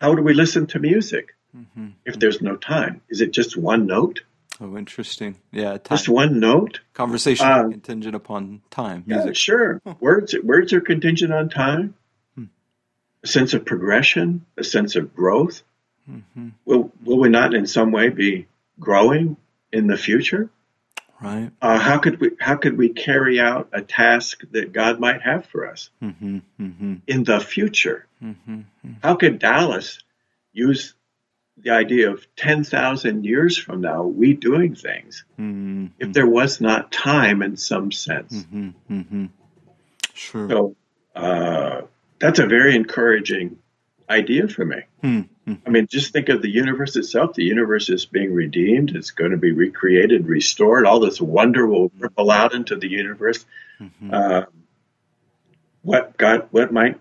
How 0.00 0.14
do 0.14 0.22
we 0.22 0.34
listen 0.34 0.66
to 0.68 0.80
music 0.80 1.34
mm-hmm. 1.56 1.90
if 2.04 2.18
there's 2.18 2.42
no 2.42 2.56
time? 2.56 3.02
Is 3.08 3.20
it 3.20 3.32
just 3.32 3.56
one 3.56 3.86
note? 3.86 4.22
Oh, 4.62 4.78
interesting. 4.78 5.34
Yeah, 5.50 5.72
time. 5.72 5.80
just 5.90 6.08
one 6.08 6.38
note. 6.38 6.80
Conversation 6.94 7.46
uh, 7.46 7.62
contingent 7.68 8.14
upon 8.14 8.62
time. 8.70 9.02
Music. 9.06 9.26
Yeah, 9.26 9.32
sure. 9.32 9.82
words 9.98 10.36
words 10.40 10.72
are 10.72 10.80
contingent 10.80 11.32
on 11.32 11.48
time. 11.48 11.94
Hmm. 12.36 12.44
A 13.24 13.26
sense 13.26 13.54
of 13.54 13.64
progression, 13.64 14.46
a 14.56 14.62
sense 14.62 14.94
of 14.94 15.16
growth. 15.16 15.62
Mm-hmm. 16.08 16.50
Will 16.64 16.92
will 17.02 17.18
we 17.18 17.28
not 17.28 17.54
in 17.54 17.66
some 17.66 17.90
way 17.90 18.08
be 18.08 18.46
growing 18.78 19.36
in 19.72 19.88
the 19.88 19.96
future? 19.96 20.48
Right. 21.20 21.50
Uh, 21.60 21.78
how 21.78 21.98
could 21.98 22.20
we 22.20 22.30
how 22.38 22.56
could 22.56 22.78
we 22.78 22.90
carry 22.90 23.40
out 23.40 23.68
a 23.72 23.82
task 23.82 24.42
that 24.52 24.72
God 24.72 25.00
might 25.00 25.22
have 25.22 25.46
for 25.46 25.68
us 25.68 25.90
mm-hmm. 26.00 26.38
Mm-hmm. 26.60 26.94
in 27.08 27.24
the 27.24 27.40
future? 27.40 28.06
Mm-hmm. 28.22 28.54
mm-hmm. 28.54 28.92
How 29.02 29.16
could 29.16 29.40
Dallas 29.40 29.98
use 30.52 30.94
the 31.58 31.70
idea 31.70 32.10
of 32.10 32.26
10,000 32.36 33.24
years 33.24 33.56
from 33.56 33.80
now, 33.80 34.02
we 34.02 34.34
doing 34.34 34.74
things, 34.74 35.24
mm-hmm. 35.38 35.86
if 35.98 36.12
there 36.12 36.26
was 36.26 36.60
not 36.60 36.90
time 36.90 37.42
in 37.42 37.56
some 37.56 37.92
sense. 37.92 38.34
Mm-hmm. 38.34 38.70
Mm-hmm. 38.90 39.26
Sure. 40.14 40.48
So 40.48 40.76
uh, 41.14 41.82
that's 42.18 42.38
a 42.38 42.46
very 42.46 42.74
encouraging 42.74 43.58
idea 44.08 44.48
for 44.48 44.64
me. 44.64 44.82
Mm-hmm. 45.02 45.54
I 45.66 45.70
mean, 45.70 45.86
just 45.90 46.12
think 46.12 46.28
of 46.28 46.42
the 46.42 46.50
universe 46.50 46.96
itself. 46.96 47.34
The 47.34 47.44
universe 47.44 47.88
is 47.88 48.06
being 48.06 48.32
redeemed, 48.32 48.94
it's 48.94 49.10
going 49.10 49.32
to 49.32 49.36
be 49.36 49.52
recreated, 49.52 50.26
restored. 50.26 50.86
All 50.86 51.00
this 51.00 51.20
wonder 51.20 51.66
will 51.66 51.90
ripple 51.98 52.30
out 52.30 52.54
into 52.54 52.76
the 52.76 52.88
universe. 52.88 53.44
Mm-hmm. 53.80 54.10
Uh, 54.12 54.42
what 55.82 56.16
God, 56.16 56.48
what 56.50 56.72
might 56.72 57.00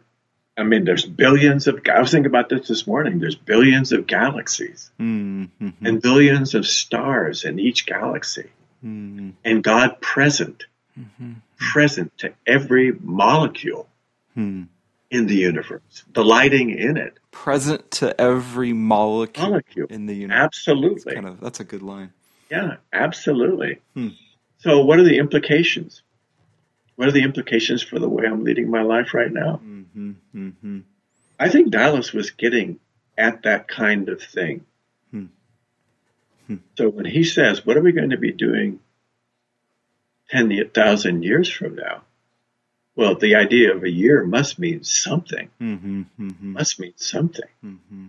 I 0.61 0.63
mean, 0.63 0.85
there's 0.85 1.05
billions 1.05 1.67
of. 1.67 1.81
I 1.91 1.99
was 1.99 2.11
thinking 2.11 2.27
about 2.27 2.49
this 2.49 2.67
this 2.67 2.85
morning. 2.85 3.17
There's 3.17 3.35
billions 3.35 3.91
of 3.93 4.05
galaxies 4.05 4.91
mm-hmm. 4.99 5.69
and 5.83 5.99
billions 5.99 6.53
of 6.53 6.67
stars 6.67 7.45
in 7.45 7.57
each 7.57 7.87
galaxy, 7.87 8.51
mm-hmm. 8.85 9.31
and 9.43 9.63
God 9.63 9.99
present, 10.01 10.65
mm-hmm. 10.97 11.33
present 11.57 12.15
to 12.19 12.35
every 12.45 12.91
molecule 12.91 13.89
hmm. 14.35 14.65
in 15.09 15.25
the 15.25 15.33
universe, 15.33 16.03
delighting 16.11 16.69
in 16.69 16.95
it. 16.97 17.17
Present 17.31 17.89
to 17.93 18.21
every 18.21 18.71
molecule, 18.71 19.49
molecule. 19.49 19.87
in 19.89 20.05
the 20.05 20.13
universe. 20.13 20.43
Absolutely. 20.43 21.01
That's, 21.05 21.15
kind 21.15 21.27
of, 21.27 21.39
that's 21.39 21.59
a 21.59 21.63
good 21.63 21.81
line. 21.81 22.13
Yeah, 22.51 22.75
absolutely. 22.93 23.79
Hmm. 23.95 24.09
So, 24.59 24.85
what 24.85 24.99
are 24.99 25.03
the 25.03 25.17
implications? 25.17 26.03
What 26.97 27.07
are 27.07 27.13
the 27.13 27.23
implications 27.23 27.81
for 27.81 27.97
the 27.97 28.07
way 28.07 28.27
I'm 28.27 28.43
leading 28.43 28.69
my 28.69 28.83
life 28.83 29.15
right 29.15 29.31
now? 29.31 29.59
Mm-hmm, 29.97 30.47
mm-hmm. 30.47 30.79
I 31.39 31.49
think 31.49 31.71
Dallas 31.71 32.13
was 32.13 32.31
getting 32.31 32.79
at 33.17 33.43
that 33.43 33.67
kind 33.67 34.09
of 34.09 34.21
thing. 34.21 34.65
Hmm. 35.11 35.25
Hmm. 36.47 36.55
So 36.77 36.89
when 36.89 37.05
he 37.05 37.23
says, 37.23 37.65
What 37.65 37.77
are 37.77 37.81
we 37.81 37.91
going 37.91 38.11
to 38.11 38.17
be 38.17 38.31
doing 38.31 38.79
10,000 40.29 41.23
years 41.23 41.49
from 41.49 41.75
now? 41.75 42.03
Well, 42.95 43.15
the 43.15 43.35
idea 43.35 43.73
of 43.73 43.83
a 43.83 43.89
year 43.89 44.23
must 44.23 44.59
mean 44.59 44.83
something. 44.83 45.49
Mm-hmm, 45.61 46.01
mm-hmm. 46.19 46.53
must 46.53 46.79
mean 46.79 46.93
something. 46.97 47.49
Mm-hmm. 47.63 48.07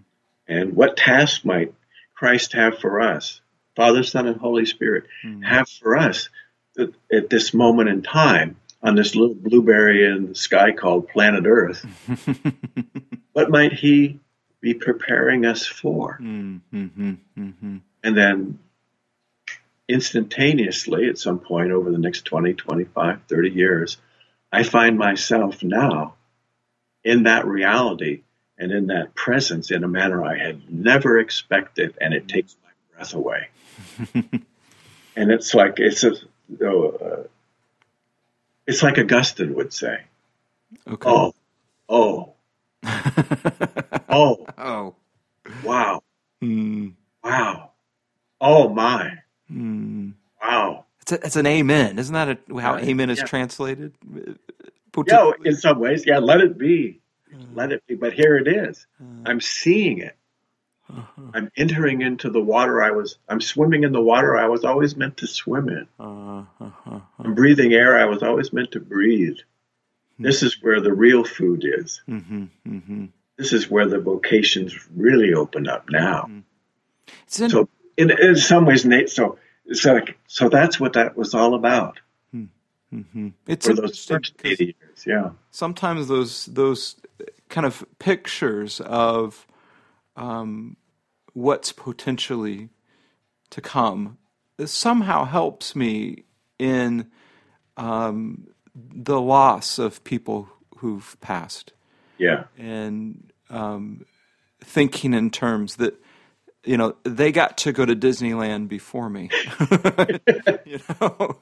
And 0.48 0.74
what 0.74 0.96
task 0.96 1.44
might 1.44 1.72
Christ 2.14 2.52
have 2.52 2.78
for 2.78 3.00
us? 3.00 3.40
Father, 3.76 4.02
Son, 4.02 4.26
and 4.26 4.36
Holy 4.36 4.66
Spirit 4.66 5.04
mm-hmm. 5.24 5.42
have 5.42 5.68
for 5.68 5.96
us 5.96 6.28
at 6.78 7.30
this 7.30 7.54
moment 7.54 7.88
in 7.88 8.02
time 8.02 8.56
on 8.82 8.94
this 8.94 9.14
little 9.14 9.34
blueberry 9.34 10.04
in 10.04 10.28
the 10.28 10.34
sky 10.34 10.72
called 10.72 11.08
planet 11.08 11.44
Earth, 11.46 11.84
what 13.32 13.50
might 13.50 13.72
he 13.72 14.18
be 14.60 14.74
preparing 14.74 15.46
us 15.46 15.66
for? 15.66 16.18
Mm-hmm, 16.20 17.12
mm-hmm. 17.38 17.76
And 18.02 18.16
then 18.16 18.58
instantaneously, 19.88 21.08
at 21.08 21.18
some 21.18 21.38
point 21.38 21.70
over 21.70 21.90
the 21.90 21.98
next 21.98 22.24
20, 22.24 22.54
25, 22.54 23.20
30 23.28 23.50
years, 23.50 23.98
I 24.50 24.62
find 24.62 24.98
myself 24.98 25.62
now 25.62 26.14
in 27.04 27.24
that 27.24 27.46
reality 27.46 28.22
and 28.58 28.70
in 28.70 28.88
that 28.88 29.14
presence 29.14 29.70
in 29.70 29.82
a 29.84 29.88
manner 29.88 30.24
I 30.24 30.38
had 30.38 30.72
never 30.72 31.18
expected, 31.18 31.96
and 32.00 32.14
it 32.14 32.28
takes 32.28 32.54
my 32.62 32.70
breath 32.96 33.14
away. 33.14 33.48
and 34.14 35.32
it's 35.32 35.54
like, 35.54 35.78
it's 35.78 36.04
a, 36.04 36.12
uh, 36.12 37.24
it's 38.66 38.82
like 38.82 38.98
Augustine 38.98 39.54
would 39.54 39.72
say. 39.72 40.02
Okay. 40.88 41.08
Oh, 41.08 41.34
oh, 41.88 42.32
oh, 44.08 44.46
oh, 44.58 44.94
wow, 45.62 46.02
mm. 46.42 46.92
wow, 47.22 47.70
oh 48.40 48.68
my, 48.68 49.18
mm. 49.50 50.12
wow. 50.42 50.86
It's, 51.02 51.12
a, 51.12 51.14
it's 51.26 51.36
an 51.36 51.46
amen, 51.46 51.98
isn't 51.98 52.14
that 52.14 52.28
a, 52.28 52.60
how 52.60 52.78
amen 52.78 53.10
is 53.10 53.18
yeah. 53.18 53.24
translated? 53.24 53.92
Yeah, 55.06 55.30
in 55.44 55.56
some 55.56 55.78
ways, 55.78 56.04
yeah. 56.06 56.18
Let 56.18 56.40
it 56.40 56.58
be, 56.58 57.00
uh, 57.34 57.38
let 57.54 57.72
it 57.72 57.86
be. 57.86 57.94
But 57.94 58.12
here 58.12 58.36
it 58.36 58.46
is. 58.46 58.86
Uh, 59.00 59.28
I'm 59.30 59.40
seeing 59.40 59.98
it. 59.98 60.16
Uh-huh. 60.96 61.22
I'm 61.34 61.50
entering 61.56 62.02
into 62.02 62.30
the 62.30 62.40
water 62.40 62.82
I 62.82 62.90
was, 62.90 63.18
I'm 63.28 63.40
swimming 63.40 63.84
in 63.84 63.92
the 63.92 64.00
water 64.00 64.36
I 64.36 64.46
was 64.46 64.64
always 64.64 64.96
meant 64.96 65.18
to 65.18 65.26
swim 65.26 65.68
in. 65.68 65.86
Uh-huh. 65.98 67.00
I'm 67.18 67.34
breathing 67.34 67.72
air 67.72 67.98
I 67.98 68.04
was 68.04 68.22
always 68.22 68.52
meant 68.52 68.72
to 68.72 68.80
breathe. 68.80 69.36
Mm-hmm. 69.36 70.24
This 70.24 70.42
is 70.42 70.62
where 70.62 70.80
the 70.80 70.92
real 70.92 71.24
food 71.24 71.64
is. 71.64 72.02
Mm-hmm. 72.08 72.44
Mm-hmm. 72.66 73.04
This 73.36 73.52
is 73.52 73.70
where 73.70 73.86
the 73.86 73.98
vocations 73.98 74.76
really 74.94 75.34
open 75.34 75.68
up 75.68 75.88
now. 75.90 76.28
Mm-hmm. 76.28 77.44
In- 77.44 77.50
so, 77.50 77.68
in, 77.96 78.10
in, 78.10 78.36
some 78.36 78.66
ways, 78.66 78.84
Nate, 78.84 79.10
so, 79.10 79.38
so, 79.72 80.00
so 80.26 80.48
that's 80.48 80.78
what 80.78 80.94
that 80.94 81.16
was 81.16 81.34
all 81.34 81.54
about. 81.54 82.00
Mm-hmm. 82.92 83.28
It's 83.46 83.66
for 83.66 83.74
those 83.74 84.04
first 84.04 84.34
80 84.44 84.64
years, 84.64 85.06
yeah. 85.06 85.30
Sometimes 85.50 86.08
those 86.08 86.46
those 86.46 86.96
kind 87.48 87.66
of 87.66 87.84
pictures 87.98 88.80
of 88.80 89.46
um, 90.16 90.76
what's 91.32 91.72
potentially 91.72 92.68
to 93.50 93.60
come 93.60 94.18
somehow 94.64 95.24
helps 95.24 95.74
me 95.74 96.24
in 96.58 97.10
um, 97.76 98.46
the 98.74 99.20
loss 99.20 99.78
of 99.78 100.02
people 100.04 100.48
who've 100.78 101.16
passed. 101.20 101.72
Yeah. 102.18 102.44
And 102.58 103.32
um, 103.50 104.04
thinking 104.60 105.14
in 105.14 105.30
terms 105.30 105.76
that, 105.76 106.00
you 106.64 106.76
know, 106.76 106.96
they 107.02 107.32
got 107.32 107.58
to 107.58 107.72
go 107.72 107.84
to 107.84 107.96
Disneyland 107.96 108.68
before 108.68 109.10
me. 109.10 109.30
you 110.64 110.80
know? 111.00 111.40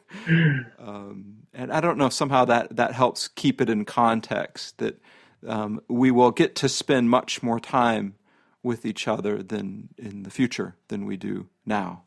Um, 0.79 1.37
and 1.53 1.73
I 1.73 1.81
don't 1.81 1.99
know, 1.99 2.09
somehow 2.09 2.47
that, 2.47 2.77
that 2.77 2.93
helps 2.93 3.29
keep 3.29 3.61
it 3.61 3.69
in 3.69 3.85
context 3.85 4.79
that 4.79 5.01
um, 5.47 5.81
we 5.89 6.11
will 6.11 6.31
get 6.31 6.55
to 6.57 6.69
spend 6.69 7.11
much 7.11 7.43
more 7.43 7.61
time 7.61 8.15
with 8.63 8.85
each 8.85 9.09
other 9.09 9.43
than 9.43 9.89
in 9.97 10.23
the 10.23 10.31
future 10.31 10.77
than 10.89 11.07
we 11.07 11.17
do 11.17 11.49
now. 11.65 12.03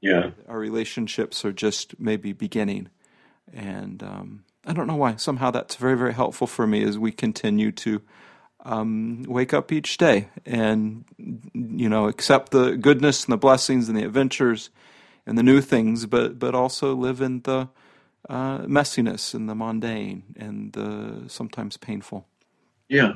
Yeah, 0.00 0.30
our 0.48 0.58
relationships 0.58 1.44
are 1.44 1.52
just 1.52 1.98
maybe 1.98 2.32
beginning, 2.32 2.88
and 3.52 4.02
um, 4.02 4.44
I 4.68 4.72
don't 4.74 4.86
know 4.86 4.96
why. 4.96 5.16
Somehow 5.16 5.50
that's 5.50 5.76
very, 5.76 5.96
very 5.96 6.12
helpful 6.12 6.46
for 6.46 6.66
me 6.66 6.84
as 6.84 6.98
we 6.98 7.10
continue 7.10 7.72
to 7.72 8.02
um, 8.64 9.22
wake 9.26 9.54
up 9.54 9.72
each 9.72 9.96
day 9.96 10.28
and, 10.44 11.04
you 11.16 11.88
know, 11.88 12.06
accept 12.06 12.52
the 12.52 12.76
goodness 12.76 13.24
and 13.24 13.32
the 13.32 13.38
blessings 13.38 13.88
and 13.88 13.96
the 13.96 14.04
adventures 14.04 14.70
and 15.26 15.38
the 15.38 15.42
new 15.42 15.60
things, 15.60 16.06
but, 16.06 16.38
but 16.38 16.54
also 16.54 16.94
live 16.94 17.20
in 17.20 17.40
the 17.42 17.68
uh, 18.28 18.58
messiness 18.58 19.32
and 19.32 19.48
the 19.48 19.54
mundane 19.54 20.34
and 20.36 20.72
the 20.72 21.24
sometimes 21.28 21.76
painful. 21.76 22.26
Yeah. 22.88 23.14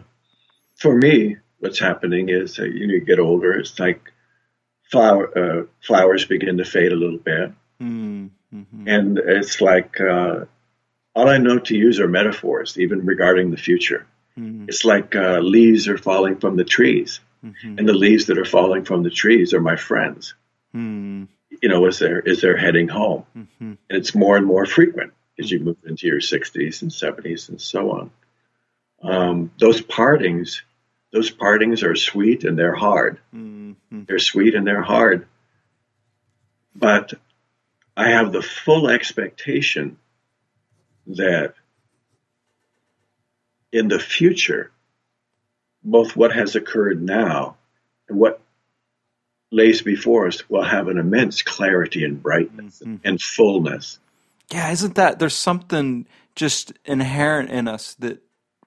For 0.79 0.97
me, 0.97 1.37
what's 1.63 1.79
happening 1.79 2.29
is 2.29 2.59
uh, 2.59 2.65
you 2.65 2.87
know 2.87 2.95
you 2.95 3.01
get 3.01 3.21
older. 3.21 3.53
It's 3.53 3.79
like 3.79 4.13
flower 4.91 5.27
uh, 5.39 5.67
flowers 5.81 6.25
begin 6.25 6.59
to 6.59 6.65
fade 6.65 6.93
a 6.93 6.97
little 6.97 7.19
bit, 7.19 7.53
mm-hmm. 7.81 8.89
and 8.89 9.19
it's 9.19 9.61
like 9.61 10.01
uh, 10.01 10.45
all 11.15 11.29
I 11.29 11.39
know 11.39 11.61
to 11.61 11.77
use 11.77 12.01
are 12.01 12.09
metaphors, 12.09 12.79
even 12.79 13.07
regarding 13.07 13.51
the 13.51 13.57
future. 13.57 14.07
Mm-hmm. 14.37 14.65
It's 14.69 14.85
like 14.85 15.15
uh, 15.15 15.39
leaves 15.39 15.87
are 15.89 15.99
falling 15.99 16.39
from 16.39 16.57
the 16.57 16.65
trees, 16.65 17.21
mm-hmm. 17.45 17.79
and 17.79 17.89
the 17.89 17.95
leaves 17.95 18.27
that 18.27 18.39
are 18.39 18.45
falling 18.45 18.85
from 18.85 19.05
the 19.05 19.11
trees 19.11 19.55
are 19.55 19.61
my 19.61 19.77
friends. 19.77 20.35
Mm. 20.75 21.29
You 21.63 21.69
know, 21.69 21.87
is 21.87 22.01
they're 22.01 22.27
as 22.29 22.41
they're 22.41 22.57
heading 22.57 22.89
home, 22.89 23.25
mm-hmm. 23.37 23.65
and 23.65 23.99
it's 24.01 24.17
more 24.17 24.37
and 24.37 24.47
more 24.47 24.67
frequent 24.67 25.13
as 25.39 25.51
you 25.51 25.61
move 25.61 25.77
into 25.87 26.07
your 26.07 26.21
60s 26.21 26.83
and 26.83 26.91
70s 26.91 27.49
and 27.49 27.61
so 27.61 27.91
on. 27.93 28.11
Um, 29.03 29.51
those 29.59 29.81
partings 29.81 30.63
those 31.13 31.31
partings 31.31 31.83
are 31.83 31.95
sweet 31.95 32.45
and 32.45 32.59
they're 32.59 32.75
hard. 32.75 33.21
Mm-hmm. 33.35 34.05
They're 34.07 34.19
sweet 34.19 34.55
and 34.55 34.67
they're 34.67 34.83
hard. 34.83 35.27
But 36.75 37.13
I 37.97 38.11
have 38.11 38.33
the 38.33 38.43
full 38.43 38.89
expectation 38.89 39.99
that 41.09 41.55
in 43.73 43.89
the 43.89 43.99
future, 43.99 44.71
both 45.85 46.17
what 46.17 46.33
has 46.33 46.57
occurred 46.57 47.03
now 47.03 47.57
and 48.09 48.19
what 48.19 48.41
lays 49.51 49.83
before 49.83 50.27
us 50.27 50.49
will 50.49 50.65
have 50.65 50.89
an 50.89 50.97
immense 50.97 51.43
clarity 51.43 52.05
and 52.05 52.23
brightness 52.23 52.81
mm-hmm. 52.81 52.97
and 53.05 53.21
fullness. 53.21 53.99
Yeah, 54.51 54.71
isn't 54.71 54.95
that 54.95 55.19
there's 55.19 55.35
something 55.35 56.07
just 56.35 56.73
inherent 56.87 57.51
in 57.51 57.69
us 57.69 57.95
that 57.95 58.23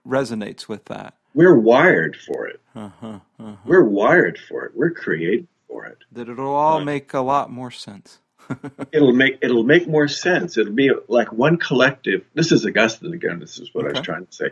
resonates 0.07 0.67
with 0.67 0.85
that? 0.85 1.15
We're 1.35 1.55
wired 1.55 2.15
for 2.15 2.47
it. 2.47 2.61
Uh-huh, 2.73 3.19
uh-huh. 3.39 3.55
We're 3.65 3.83
wired 3.83 4.39
for 4.39 4.63
it. 4.63 4.71
We're 4.73 4.91
created 4.91 5.47
for 5.67 5.85
it. 5.85 5.97
That 6.13 6.29
it'll 6.29 6.55
all 6.55 6.79
make 6.79 7.13
a 7.13 7.19
lot 7.19 7.51
more 7.51 7.71
sense. 7.71 8.19
it'll 8.93 9.11
make 9.11 9.39
it'll 9.41 9.65
make 9.65 9.85
more 9.85 10.07
sense. 10.07 10.57
It'll 10.57 10.71
be 10.71 10.91
like 11.09 11.33
one 11.33 11.57
collective. 11.57 12.23
This 12.35 12.53
is 12.53 12.65
Augustine 12.65 13.13
again. 13.13 13.39
This 13.39 13.59
is 13.59 13.73
what 13.73 13.83
okay. 13.83 13.95
I 13.95 13.99
was 13.99 14.05
trying 14.05 14.25
to 14.25 14.31
say. 14.31 14.45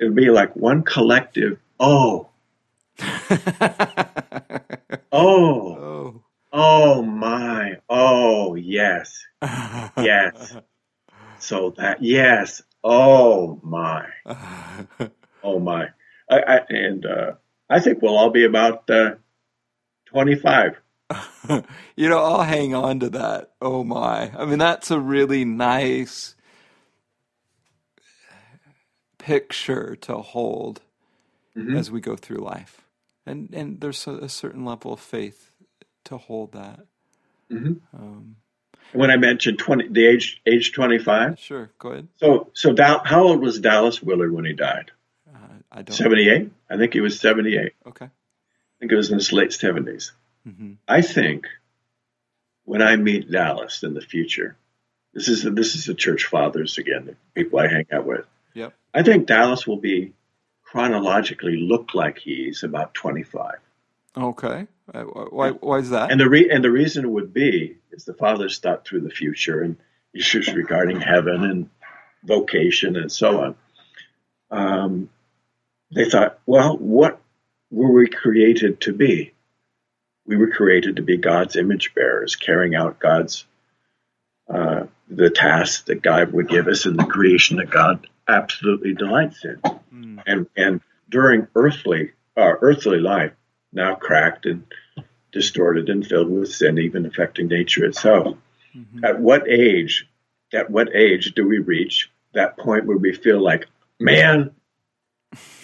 It'll 0.00 0.14
be 0.14 0.30
like 0.30 0.56
one 0.56 0.82
collective. 0.84 1.58
Oh, 1.78 2.30
oh, 5.12 5.12
oh, 5.12 6.22
oh 6.50 7.02
my, 7.02 7.76
oh 7.90 8.54
yes, 8.54 9.22
yes. 9.98 10.56
So 11.38 11.74
that 11.76 12.00
yes, 12.04 12.62
oh 12.84 13.58
my, 13.64 14.06
oh 15.42 15.58
my. 15.58 15.88
I, 16.32 16.56
I, 16.56 16.60
and 16.68 17.04
uh, 17.04 17.32
I 17.68 17.80
think 17.80 18.00
we'll 18.00 18.16
all 18.16 18.30
be 18.30 18.44
about 18.44 18.88
uh, 18.88 19.16
25. 20.06 20.80
you 21.96 22.08
know, 22.08 22.18
I'll 22.18 22.42
hang 22.42 22.74
on 22.74 23.00
to 23.00 23.10
that. 23.10 23.50
Oh 23.60 23.84
my. 23.84 24.32
I 24.36 24.44
mean, 24.46 24.58
that's 24.58 24.90
a 24.90 24.98
really 24.98 25.44
nice 25.44 26.34
picture 29.18 29.94
to 29.96 30.16
hold 30.16 30.80
mm-hmm. 31.56 31.76
as 31.76 31.90
we 31.90 32.00
go 32.00 32.16
through 32.16 32.38
life. 32.38 32.82
And 33.26 33.50
and 33.52 33.80
there's 33.80 34.06
a, 34.06 34.12
a 34.12 34.28
certain 34.28 34.64
level 34.64 34.92
of 34.92 35.00
faith 35.00 35.52
to 36.04 36.16
hold 36.16 36.52
that. 36.52 36.80
Mm-hmm. 37.50 37.74
Um, 37.96 38.36
when 38.92 39.10
I 39.10 39.16
mentioned 39.16 39.58
20, 39.58 39.88
the 39.88 40.06
age 40.06 40.40
age 40.46 40.72
25. 40.72 41.38
Sure, 41.38 41.70
go 41.78 41.90
ahead. 41.90 42.08
So 42.16 42.50
so 42.54 42.74
how 43.04 43.22
old 43.22 43.40
was 43.40 43.60
Dallas 43.60 44.02
Willard 44.02 44.32
when 44.32 44.44
he 44.44 44.54
died? 44.54 44.90
I 45.72 45.82
don't. 45.82 45.96
78. 45.96 46.50
I 46.70 46.76
think 46.76 46.94
it 46.94 47.00
was 47.00 47.18
78. 47.18 47.72
Okay. 47.86 48.04
I 48.04 48.10
think 48.78 48.92
it 48.92 48.96
was 48.96 49.10
in 49.10 49.18
his 49.18 49.32
late 49.32 49.50
70s. 49.50 50.12
Mm-hmm. 50.46 50.72
I 50.86 51.00
think 51.02 51.46
when 52.64 52.82
I 52.82 52.96
meet 52.96 53.30
Dallas 53.30 53.82
in 53.82 53.94
the 53.94 54.00
future, 54.00 54.56
this 55.14 55.28
is 55.28 55.42
this 55.42 55.74
is 55.74 55.86
the 55.86 55.94
church 55.94 56.26
fathers 56.26 56.78
again, 56.78 57.06
the 57.06 57.16
people 57.34 57.58
I 57.58 57.68
hang 57.68 57.86
out 57.92 58.06
with. 58.06 58.26
Yep. 58.54 58.74
I 58.92 59.02
think 59.02 59.26
Dallas 59.26 59.66
will 59.66 59.78
be 59.78 60.12
chronologically 60.62 61.56
look 61.56 61.94
like 61.94 62.18
he's 62.18 62.62
about 62.62 62.94
25. 62.94 63.56
Okay. 64.16 64.66
Uh, 64.92 65.02
why, 65.04 65.50
why 65.50 65.78
is 65.78 65.90
that? 65.90 66.10
And 66.10 66.20
the 66.20 66.28
re- 66.28 66.50
and 66.50 66.62
the 66.62 66.70
reason 66.70 67.12
would 67.12 67.32
be 67.32 67.76
is 67.92 68.04
the 68.04 68.14
fathers 68.14 68.58
thought 68.58 68.86
through 68.86 69.02
the 69.02 69.10
future 69.10 69.62
and 69.62 69.76
issues 70.14 70.52
regarding 70.52 71.00
heaven 71.00 71.44
and 71.44 71.70
vocation 72.24 72.96
and 72.96 73.10
so 73.10 73.40
on. 73.42 73.54
Um, 74.50 75.10
they 75.92 76.08
thought, 76.08 76.38
well, 76.46 76.76
what 76.76 77.20
were 77.70 77.92
we 77.92 78.08
created 78.08 78.80
to 78.82 78.92
be? 78.92 79.32
We 80.26 80.36
were 80.36 80.50
created 80.50 80.96
to 80.96 81.02
be 81.02 81.16
God's 81.16 81.56
image 81.56 81.94
bearers, 81.94 82.36
carrying 82.36 82.74
out 82.74 82.98
God's 82.98 83.44
uh, 84.48 84.84
the 85.08 85.30
tasks 85.30 85.84
that 85.84 86.02
God 86.02 86.32
would 86.32 86.48
give 86.48 86.68
us 86.68 86.86
in 86.86 86.96
the 86.96 87.04
creation 87.04 87.58
that 87.58 87.70
God 87.70 88.06
absolutely 88.28 88.94
delights 88.94 89.44
in. 89.44 89.56
Mm. 89.94 90.22
And 90.26 90.46
and 90.56 90.80
during 91.08 91.48
earthly 91.54 92.12
uh, 92.36 92.54
earthly 92.60 92.98
life, 92.98 93.32
now 93.72 93.94
cracked 93.94 94.46
and 94.46 94.64
distorted 95.32 95.88
and 95.88 96.06
filled 96.06 96.30
with 96.30 96.52
sin, 96.52 96.78
even 96.78 97.06
affecting 97.06 97.48
nature 97.48 97.84
itself. 97.84 98.36
Mm-hmm. 98.76 99.04
At 99.04 99.20
what 99.20 99.48
age? 99.48 100.08
At 100.52 100.70
what 100.70 100.94
age 100.94 101.32
do 101.34 101.48
we 101.48 101.58
reach 101.58 102.10
that 102.34 102.58
point 102.58 102.86
where 102.86 102.96
we 102.96 103.14
feel 103.14 103.40
like, 103.40 103.66
man, 103.98 104.52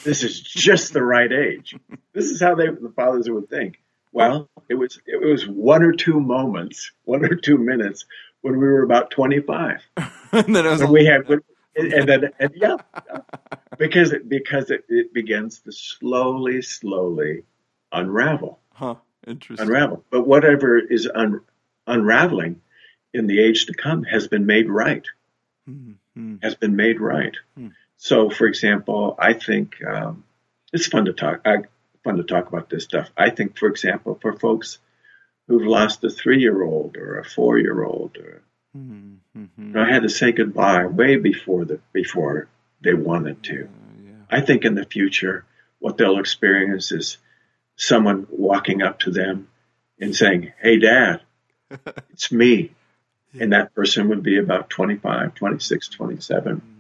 this 0.04 0.22
is 0.22 0.40
just 0.40 0.92
the 0.92 1.02
right 1.02 1.33
age. 1.33 1.74
This 2.12 2.26
is 2.26 2.40
how 2.40 2.54
they, 2.54 2.66
the 2.66 2.92
fathers 2.94 3.28
would 3.28 3.48
think. 3.48 3.81
Well, 4.12 4.48
it 4.68 4.74
was 4.74 4.98
it 5.07 5.20
was 5.20 5.46
one 5.46 5.83
or 5.83 5.92
two 5.92 6.18
moments, 6.18 6.92
one 7.04 7.24
or 7.24 7.35
two 7.35 7.59
minutes 7.59 8.07
when 8.40 8.54
we 8.54 8.66
were 8.66 8.83
about 8.83 9.11
twenty 9.11 9.40
five. 9.40 9.83
and 10.33 10.57
then 10.57 10.64
when 10.64 10.90
we 10.90 11.04
had, 11.04 11.28
and 11.76 12.09
then 12.09 12.31
and 12.38 12.52
yeah, 12.54 12.76
because 13.78 14.12
it, 14.12 14.28
because 14.28 14.70
it, 14.70 14.85
it 14.88 15.12
begins 15.12 15.61
to 15.61 15.72
slowly, 15.72 16.62
slowly 16.62 17.44
unravel. 17.92 18.61
Huh. 18.72 18.96
Interesting. 19.26 19.66
Unravel. 19.66 20.04
But 20.11 20.26
whatever 20.26 20.78
is 20.78 21.09
un, 21.14 21.42
unraveling 21.87 22.62
in 23.12 23.26
the 23.26 23.40
age 23.40 23.66
to 23.66 23.74
come 23.74 24.04
has 24.04 24.28
been 24.28 24.46
made 24.46 24.68
right. 24.68 25.07
Mm-hmm. 25.68 26.37
Has 26.42 26.54
been 26.54 26.76
made 26.76 27.00
right. 27.00 27.37
Mm. 27.59 27.72
So, 27.98 28.30
for 28.30 28.46
example, 28.46 29.16
I 29.18 29.32
think 29.34 29.84
um, 29.84 30.24
it's 30.72 30.87
fun 30.87 31.06
to 31.06 31.12
talk. 31.12 31.40
I, 31.44 31.58
fun 32.04 32.16
to 32.16 32.22
talk 32.22 32.46
about 32.46 32.70
this 32.70 32.84
stuff. 32.84 33.11
I 33.16 33.30
think, 33.30 33.58
for 33.58 33.68
example, 33.68 34.16
for 34.22 34.32
folks 34.38 34.78
who've 35.48 35.66
lost 35.66 36.04
a 36.04 36.11
three-year-old 36.11 36.96
or 36.96 37.18
a 37.18 37.24
four-year-old, 37.24 38.16
or 38.16 38.42
mm-hmm. 38.76 39.76
I 39.76 39.92
had 39.92 40.04
to 40.04 40.08
say 40.08 40.30
goodbye 40.30 40.87
way 40.87 41.16
before 41.16 41.64
the 41.64 41.80
before 41.92 42.48
they 42.80 42.94
wanted 42.94 43.42
to. 43.44 43.68
Yeah. 44.04 44.12
I 44.30 44.42
think 44.42 44.64
in 44.64 44.76
the 44.76 44.87
future, 44.87 45.44
what 45.80 45.98
they'll 45.98 46.20
experience 46.20 46.92
is 46.92 47.18
someone 47.74 48.28
walking 48.30 48.80
up 48.80 49.00
to 49.00 49.11
them 49.11 49.48
and 50.00 50.14
saying, 50.14 50.52
"Hey, 50.62 50.78
Dad, 50.78 51.22
it's 52.11 52.30
me," 52.30 52.70
and 53.40 53.52
that 53.52 53.74
person 53.74 54.08
would 54.11 54.22
be 54.22 54.38
about 54.38 54.70
25, 54.70 55.34
26, 55.34 55.88
27 55.88 56.77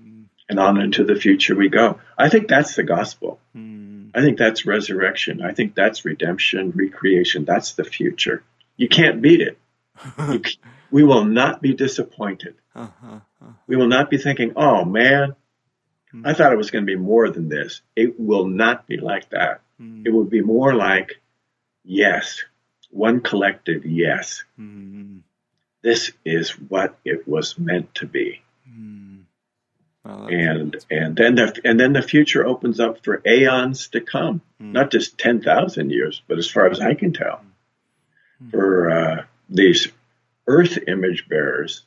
and 0.48 0.58
on 0.58 0.80
into 0.80 1.04
the 1.04 1.16
future 1.16 1.54
we 1.54 1.68
go. 1.68 2.00
I 2.16 2.28
think 2.28 2.48
that's 2.48 2.74
the 2.74 2.82
gospel. 2.82 3.38
Mm. 3.56 4.10
I 4.14 4.20
think 4.20 4.38
that's 4.38 4.66
resurrection. 4.66 5.42
I 5.42 5.52
think 5.52 5.74
that's 5.74 6.04
redemption, 6.04 6.72
recreation. 6.74 7.44
That's 7.44 7.72
the 7.72 7.84
future. 7.84 8.42
You 8.76 8.88
can't 8.88 9.20
beat 9.20 9.40
it. 9.40 9.58
you, 10.30 10.42
we 10.90 11.04
will 11.04 11.24
not 11.24 11.60
be 11.60 11.74
disappointed. 11.74 12.54
Uh-huh, 12.74 13.06
uh-huh. 13.06 13.52
We 13.66 13.76
will 13.76 13.88
not 13.88 14.10
be 14.10 14.18
thinking, 14.18 14.52
oh 14.56 14.84
man, 14.84 15.34
mm. 16.14 16.26
I 16.26 16.32
thought 16.32 16.52
it 16.52 16.58
was 16.58 16.70
going 16.70 16.86
to 16.86 16.90
be 16.92 16.96
more 16.96 17.28
than 17.30 17.48
this. 17.48 17.82
It 17.94 18.18
will 18.18 18.46
not 18.46 18.86
be 18.86 18.96
like 18.96 19.30
that. 19.30 19.60
Mm. 19.80 20.06
It 20.06 20.10
will 20.10 20.24
be 20.24 20.40
more 20.40 20.74
like, 20.74 21.20
yes, 21.84 22.42
one 22.90 23.20
collective 23.20 23.84
yes. 23.84 24.44
Hmm. 24.56 25.18
This 25.82 26.12
is 26.24 26.50
what 26.50 26.98
it 27.04 27.28
was 27.28 27.58
meant 27.58 27.94
to 27.96 28.06
be. 28.06 28.42
Oh, 30.08 30.26
and 30.26 30.74
and 30.90 31.14
then 31.14 31.34
the 31.34 31.60
and 31.64 31.78
then 31.78 31.92
the 31.92 32.00
future 32.00 32.46
opens 32.46 32.80
up 32.80 33.04
for 33.04 33.20
aeons 33.26 33.88
to 33.88 34.00
come, 34.00 34.40
mm. 34.60 34.72
not 34.72 34.90
just 34.90 35.18
ten 35.18 35.42
thousand 35.42 35.90
years, 35.90 36.22
but 36.26 36.38
as 36.38 36.48
far 36.50 36.68
as 36.68 36.80
I 36.80 36.94
can 36.94 37.12
tell, 37.12 37.42
mm. 38.42 38.50
for 38.50 38.90
uh, 38.90 39.24
these 39.50 39.88
Earth 40.46 40.78
image 40.86 41.28
bearers 41.28 41.82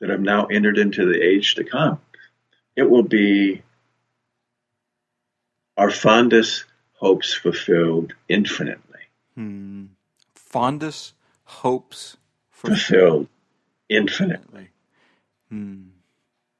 that 0.00 0.08
have 0.08 0.20
now 0.20 0.46
entered 0.46 0.78
into 0.78 1.04
the 1.04 1.20
age 1.22 1.56
to 1.56 1.64
come. 1.64 2.00
it 2.74 2.88
will 2.88 3.02
be 3.02 3.62
our 5.76 5.90
fondest 5.90 6.64
hopes 6.94 7.34
fulfilled 7.34 8.14
infinitely. 8.28 9.00
Hmm. 9.34 9.86
Fondest 10.34 11.12
hopes 11.44 12.16
fulfilled 12.50 13.28
infinitely. 13.88 14.70
Hmm. 15.48 15.88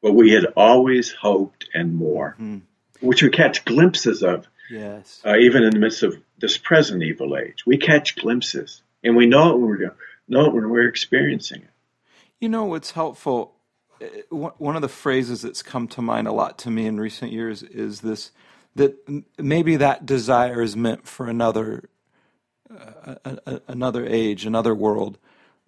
What 0.03 0.15
we 0.15 0.33
had 0.33 0.45
always 0.57 1.13
hoped 1.13 1.69
and 1.73 1.95
more, 1.95 2.35
hmm. 2.37 2.59
which 3.01 3.23
we 3.23 3.31
catch 3.31 3.65
glimpses 3.65 4.23
of. 4.23 4.47
Yes. 4.69 5.21
Uh, 5.25 5.37
even 5.37 5.63
in 5.63 5.71
the 5.71 5.79
midst 5.79 6.03
of 6.03 6.17
this 6.39 6.59
present 6.59 7.03
evil 7.03 7.37
age, 7.37 7.65
we 7.67 7.79
catch 7.79 8.17
glimpses, 8.17 8.83
and 9.03 9.17
we 9.17 9.27
know 9.27 9.51
it 9.51 9.59
when 9.59 9.69
we're 9.69 9.95
know 10.29 10.47
it 10.47 10.55
when 10.55 10.69
we're 10.69 10.89
experiencing 10.89 11.63
it. 11.63 11.71
You 12.41 12.49
know 12.49 12.65
what's 12.65 12.91
helpful? 12.91 13.55
Uh, 14.01 14.07
one 14.59 14.75
of 14.75 14.83
the 14.83 14.89
phrases 14.89 15.43
that's 15.43 15.63
come 15.63 15.87
to 15.89 16.03
mind 16.03 16.27
a 16.27 16.33
lot 16.33 16.59
to 16.61 16.71
me 16.71 16.87
in 16.87 16.99
recent 16.99 17.31
years 17.33 17.63
is 17.63 18.01
this: 18.01 18.33
that 18.75 18.97
maybe 19.39 19.77
that 19.77 20.05
desire 20.05 20.63
is 20.63 20.77
meant 20.77 21.07
for 21.07 21.29
another, 21.29 21.89
uh, 22.71 23.15
another 23.69 24.05
age, 24.05 24.45
another 24.47 24.75
world. 24.75 25.19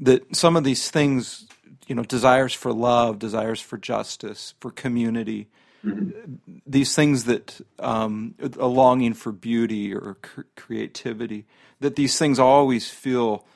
That 0.01 0.35
some 0.35 0.57
of 0.57 0.65
these 0.65 0.91
things, 0.91 1.47
you 1.87 1.95
know, 1.95 2.03
desires 2.03 2.53
for 2.53 2.73
love, 2.73 3.19
desires 3.19 3.61
for 3.61 3.79
justice, 3.79 4.55
for 4.61 4.71
community, 4.71 5.49
mm-hmm. 5.85 6.35
these 6.67 6.95
things 6.95 7.25
that 7.25 7.61
um, 7.79 8.35
a 8.59 8.67
longing 8.67 9.15
for 9.15 9.33
beauty 9.33 9.95
or 9.95 10.17
creativity, 10.57 11.47
that 11.81 11.97
these 11.97 12.19
things 12.19 12.39
always 12.39 12.91
feel 12.91 13.47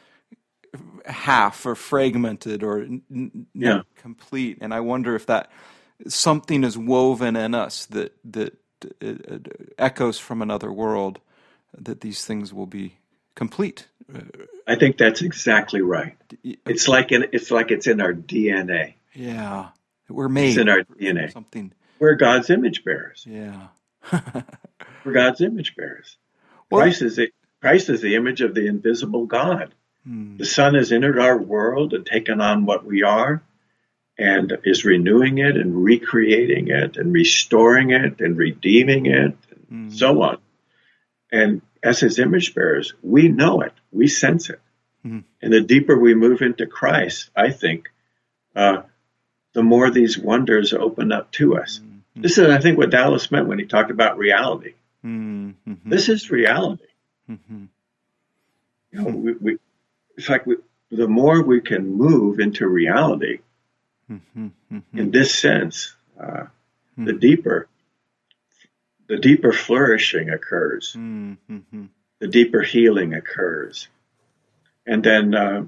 half 1.07 1.65
or 1.67 1.75
fragmented 1.75 2.63
or 2.63 2.81
n- 2.83 3.47
yeah. 3.55 3.83
complete. 3.97 4.59
And 4.61 4.73
I 4.73 4.81
wonder 4.81 5.15
if 5.15 5.27
that 5.27 5.51
something 6.07 6.65
is 6.65 6.79
woven 6.79 7.37
in 7.37 7.55
us 7.55 7.87
that 7.87 8.15
that 8.25 8.57
echoes 9.79 10.19
from 10.19 10.43
another 10.43 10.73
world, 10.73 11.21
that 11.77 12.01
these 12.01 12.25
things 12.25 12.53
will 12.53 12.67
be 12.67 12.99
complete. 13.35 13.89
I 14.67 14.75
think 14.77 14.97
that's 14.97 15.23
exactly 15.23 15.83
right. 15.83 16.17
It's 16.43 16.89
like 16.89 17.13
in, 17.13 17.27
it's 17.33 17.51
like 17.51 17.71
it's 17.71 17.87
in 17.87 18.01
our 18.01 18.13
DNA. 18.13 18.95
Yeah, 19.15 19.69
we're 20.09 20.29
made. 20.29 20.51
It's 20.51 20.59
in 20.59 20.69
our 20.69 20.83
DNA. 20.83 21.33
Something. 21.33 21.73
We're 21.99 22.15
God's 22.15 22.51
image 22.51 22.85
bearers. 22.85 23.25
Yeah. 23.29 23.69
we're 25.05 25.13
God's 25.13 25.41
image 25.41 25.77
bearers. 25.77 26.17
Well, 26.71 26.83
Christ 26.83 27.03
is 27.03 27.17
the 27.17 27.33
Christ 27.61 27.89
is 27.89 28.01
the 28.01 28.15
image 28.15 28.41
of 28.41 28.55
the 28.55 28.67
invisible 28.67 29.27
God. 29.27 29.75
Hmm. 30.05 30.37
The 30.37 30.47
Son 30.47 30.75
has 30.75 30.93
entered 30.93 31.19
our 31.19 31.37
world 31.37 31.93
and 31.93 32.07
taken 32.07 32.41
on 32.41 32.65
what 32.65 32.85
we 32.85 33.03
are 33.03 33.43
and 34.17 34.59
is 34.65 34.85
renewing 34.85 35.39
it 35.39 35.57
and 35.57 35.85
recreating 35.85 36.69
it 36.69 36.97
and 36.97 37.13
restoring 37.13 37.91
it 37.91 38.21
and 38.21 38.37
redeeming 38.37 39.07
it 39.07 39.37
and 39.71 39.91
mm. 39.91 39.97
so 39.97 40.23
on. 40.23 40.39
And 41.31 41.63
as 41.83 42.01
his 42.01 42.19
image 42.19 42.55
bearers, 42.55 42.95
we 43.03 43.29
know 43.29 43.61
it, 43.63 43.73
we 43.93 44.09
sense 44.09 44.51
it. 44.51 44.61
Mm. 45.07 45.25
And 45.41 45.53
the 45.53 45.61
deeper 45.61 45.97
we 45.99 46.15
move 46.15 46.43
into 46.43 46.67
Christ, 46.67 47.31
I 47.35 47.51
think, 47.51 47.91
uh, 48.57 48.83
the 49.53 49.63
more 49.63 49.91
these 49.91 50.19
wonders 50.19 50.73
open 50.73 51.13
up 51.13 51.31
to 51.33 51.57
us. 51.57 51.79
Mm-hmm. 51.79 52.23
This 52.23 52.39
is, 52.39 52.49
I 52.49 52.59
think, 52.59 52.79
what 52.79 52.91
Dallas 52.91 53.31
meant 53.31 53.49
when 53.49 53.59
he 53.59 53.65
talked 53.65 53.91
about 53.91 54.19
reality. 54.19 54.75
Mm-hmm. 55.05 55.75
This 55.87 56.09
is 56.09 56.31
reality. 56.31 56.87
Mm-hmm. 57.31 57.65
You 58.93 59.03
know, 59.03 59.11
we, 59.11 59.33
we, 59.35 59.59
it's 60.17 60.29
like 60.29 60.47
we, 60.47 60.57
the 60.91 61.09
more 61.09 61.43
we 61.43 61.61
can 61.61 61.87
move 61.87 62.41
into 62.41 62.67
reality, 62.67 63.39
Mm-hmm, 64.11 64.47
mm-hmm. 64.73 64.99
In 64.99 65.11
this 65.11 65.35
sense, 65.35 65.95
uh, 66.19 66.25
mm-hmm. 66.25 67.05
the 67.05 67.13
deeper, 67.13 67.69
the 69.09 69.17
deeper 69.17 69.53
flourishing 69.53 70.31
occurs, 70.31 70.95
mm-hmm. 70.97 71.87
the 72.21 72.29
deeper 72.29 72.63
healing 72.63 73.15
occurs, 73.15 73.89
and 74.87 75.03
then 75.03 75.35
uh, 75.35 75.65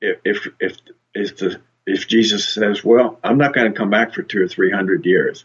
if 0.00 0.46
if 0.60 0.78
if 1.14 1.36
the 1.36 1.60
if 1.86 2.06
Jesus 2.06 2.48
says, 2.48 2.84
"Well, 2.84 3.18
I'm 3.24 3.38
not 3.38 3.54
going 3.54 3.72
to 3.72 3.78
come 3.78 3.90
back 3.90 4.14
for 4.14 4.22
two 4.22 4.42
or 4.42 4.48
three 4.48 4.70
hundred 4.70 5.06
years," 5.06 5.44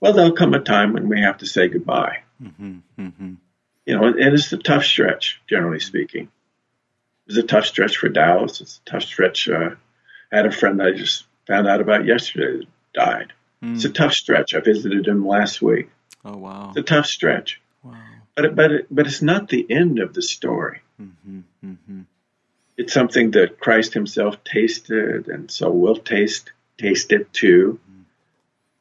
well, 0.00 0.12
there'll 0.12 0.32
come 0.32 0.54
a 0.54 0.60
time 0.60 0.94
when 0.94 1.08
we 1.08 1.20
have 1.20 1.38
to 1.38 1.46
say 1.46 1.68
goodbye. 1.68 2.22
Mm-hmm, 2.42 2.78
mm-hmm. 2.98 3.34
You 3.86 3.96
know, 3.96 4.06
and 4.06 4.18
it's 4.18 4.52
a 4.52 4.58
tough 4.58 4.84
stretch, 4.84 5.40
generally 5.48 5.80
speaking. 5.80 6.28
It's 7.26 7.36
a 7.36 7.42
tough 7.42 7.66
stretch 7.66 7.96
for 7.98 8.08
Dallas. 8.08 8.60
It's 8.60 8.80
a 8.84 8.90
tough 8.90 9.04
stretch. 9.04 9.48
Uh, 9.48 9.70
I 10.32 10.36
had 10.36 10.46
a 10.46 10.52
friend 10.52 10.82
I 10.82 10.92
just 10.92 11.24
found 11.46 11.66
out 11.66 11.80
about 11.80 12.06
yesterday 12.06 12.58
that 12.58 12.66
died. 12.94 13.32
Mm. 13.62 13.74
It's 13.74 13.84
a 13.84 13.90
tough 13.90 14.12
stretch. 14.12 14.54
I 14.54 14.60
visited 14.60 15.06
him 15.06 15.26
last 15.26 15.62
week. 15.62 15.88
Oh 16.24 16.36
wow! 16.36 16.68
It's 16.70 16.78
a 16.78 16.82
tough 16.82 17.06
stretch. 17.06 17.60
Wow. 17.82 17.94
But 18.34 18.44
it, 18.44 18.54
but 18.54 18.72
it, 18.72 18.86
but 18.90 19.06
it's 19.06 19.22
not 19.22 19.48
the 19.48 19.66
end 19.70 19.98
of 19.98 20.14
the 20.14 20.22
story. 20.22 20.80
Mm-hmm, 21.00 21.40
mm-hmm. 21.64 22.00
It's 22.76 22.92
something 22.92 23.32
that 23.32 23.60
Christ 23.60 23.92
Himself 23.94 24.42
tasted, 24.44 25.28
and 25.28 25.50
so 25.50 25.70
we'll 25.70 25.96
taste 25.96 26.52
taste 26.78 27.12
it 27.12 27.32
too, 27.32 27.78
mm-hmm. 27.82 28.02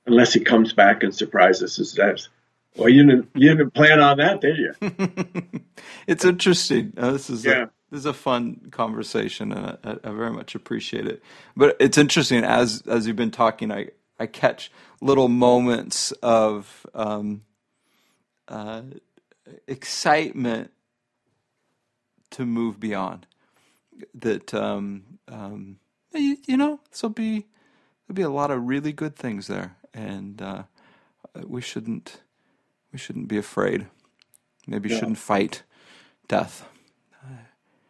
unless 0.08 0.34
He 0.34 0.40
comes 0.40 0.74
back 0.74 1.04
and 1.04 1.14
surprises 1.14 1.80
us 1.80 1.98
as 2.00 2.30
well, 2.76 2.90
you 2.90 3.06
didn't 3.06 3.30
you 3.36 3.50
didn't 3.50 3.72
plan 3.72 4.00
on 4.00 4.18
that, 4.18 4.42
did 4.42 4.58
you? 4.58 5.62
it's 6.08 6.24
interesting. 6.24 6.94
Uh, 6.96 7.12
this 7.12 7.30
is 7.30 7.44
yeah. 7.44 7.64
A, 7.64 7.70
this 7.90 8.00
is 8.00 8.06
a 8.06 8.14
fun 8.14 8.70
conversation, 8.72 9.52
and 9.52 9.78
I, 9.84 9.98
I, 10.04 10.12
very 10.12 10.32
much 10.32 10.56
appreciate 10.56 11.06
it. 11.06 11.22
But 11.58 11.76
it's 11.80 11.98
interesting 11.98 12.46
as 12.46 12.84
as 12.88 13.08
you've 13.08 13.18
been 13.18 13.32
talking, 13.32 13.72
I 13.72 13.90
I 14.22 14.28
catch 14.28 14.72
little 15.02 15.30
moments 15.30 16.12
of 16.22 16.86
um, 16.94 17.42
uh, 18.48 18.84
excitement 19.68 20.70
to 22.30 22.46
move 22.46 22.80
beyond. 22.80 23.26
That 24.14 24.54
um, 24.54 25.18
um, 25.28 25.80
you, 26.14 26.38
you, 26.46 26.56
know, 26.56 26.82
there'll 26.92 27.14
be 27.14 27.48
there'll 28.06 28.16
be 28.16 28.22
a 28.22 28.30
lot 28.30 28.52
of 28.52 28.64
really 28.64 28.94
good 28.94 29.16
things 29.16 29.48
there, 29.48 29.76
and 29.92 30.40
uh, 30.40 30.64
we 31.44 31.62
shouldn't 31.62 32.22
we 32.94 33.00
shouldn't 33.00 33.28
be 33.28 33.40
afraid. 33.40 33.88
Maybe 34.68 34.90
yeah. 34.90 35.00
shouldn't 35.00 35.18
fight 35.18 35.64
death. 36.28 36.68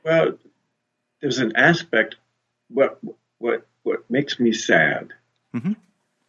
Well, 0.05 0.37
there's 1.19 1.39
an 1.39 1.57
aspect. 1.57 2.15
What 2.69 2.99
what 3.37 3.67
what 3.83 4.09
makes 4.09 4.39
me 4.39 4.53
sad? 4.53 5.09
Mm-hmm. 5.53 5.73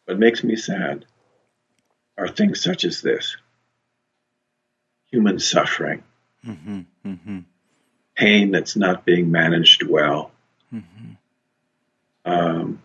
What 0.05 0.19
makes 0.19 0.43
me 0.43 0.57
sad 0.57 1.05
are 2.19 2.29
things 2.29 2.63
such 2.63 2.85
as 2.85 3.01
this: 3.01 3.37
human 5.11 5.39
suffering, 5.39 6.03
mm-hmm. 6.45 6.81
Mm-hmm. 7.07 7.39
pain 8.17 8.51
that's 8.51 8.77
not 8.77 9.05
being 9.05 9.31
managed 9.31 9.83
well, 9.83 10.33
mm-hmm. 10.73 11.13
um, 12.25 12.83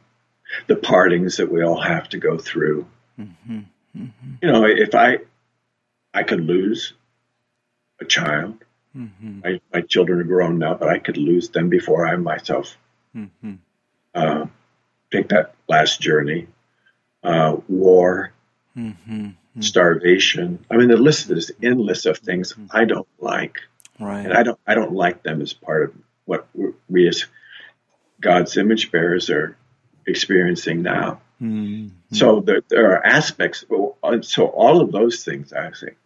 the 0.68 0.76
partings 0.76 1.38
that 1.38 1.52
we 1.52 1.64
all 1.64 1.82
have 1.82 2.10
to 2.10 2.18
go 2.18 2.38
through. 2.38 2.88
Mm-hmm. 3.20 3.60
Mm-hmm. 3.98 4.32
You 4.42 4.52
know, 4.52 4.66
if 4.66 4.94
I 4.96 5.20
I 6.14 6.24
could 6.24 6.42
lose 6.42 6.94
a 8.00 8.06
child. 8.06 8.64
Mm-hmm. 8.96 9.42
My, 9.44 9.62
my 9.72 9.82
children 9.82 10.20
are 10.20 10.24
grown 10.24 10.58
now, 10.58 10.74
but 10.74 10.90
I 10.90 10.98
could 10.98 11.18
lose 11.18 11.50
them 11.50 11.70
before 11.70 12.08
I 12.08 12.16
myself 12.16 12.76
uh, 14.16 14.46
take 15.12 15.30
that 15.30 15.54
last 15.68 16.02
journey. 16.02 16.48
Uh, 17.24 17.58
war, 17.68 18.32
mm-hmm. 18.78 19.30
starvation. 19.60 20.64
I 20.72 20.78
mean, 20.78 20.88
the 20.88 20.98
list 20.98 21.30
is 21.30 21.52
endless 21.62 22.06
of 22.06 22.18
things 22.18 22.54
mm-hmm. 22.54 22.66
I 22.72 22.86
don't 22.86 23.08
like, 23.20 23.60
right. 24.00 24.26
and 24.26 24.34
I 24.34 24.44
don't 24.44 24.60
I 24.66 24.76
don't 24.76 24.94
like 24.94 25.24
them 25.24 25.42
as 25.42 25.54
part 25.54 25.84
of 25.84 25.96
what 26.26 26.48
we 26.88 27.08
as 27.08 27.26
God's 28.22 28.58
image 28.58 28.92
bearers 28.92 29.30
are 29.30 29.58
experiencing 30.06 30.84
now. 30.84 31.22
Mm-hmm. 31.42 32.16
So 32.16 32.42
there, 32.42 32.62
there, 32.70 32.92
are 32.94 33.06
aspects. 33.06 33.66
So 34.22 34.46
all 34.46 34.82
of 34.82 34.92
those 34.92 35.24
things, 35.24 35.54
I 35.54 35.72
think, 35.72 35.98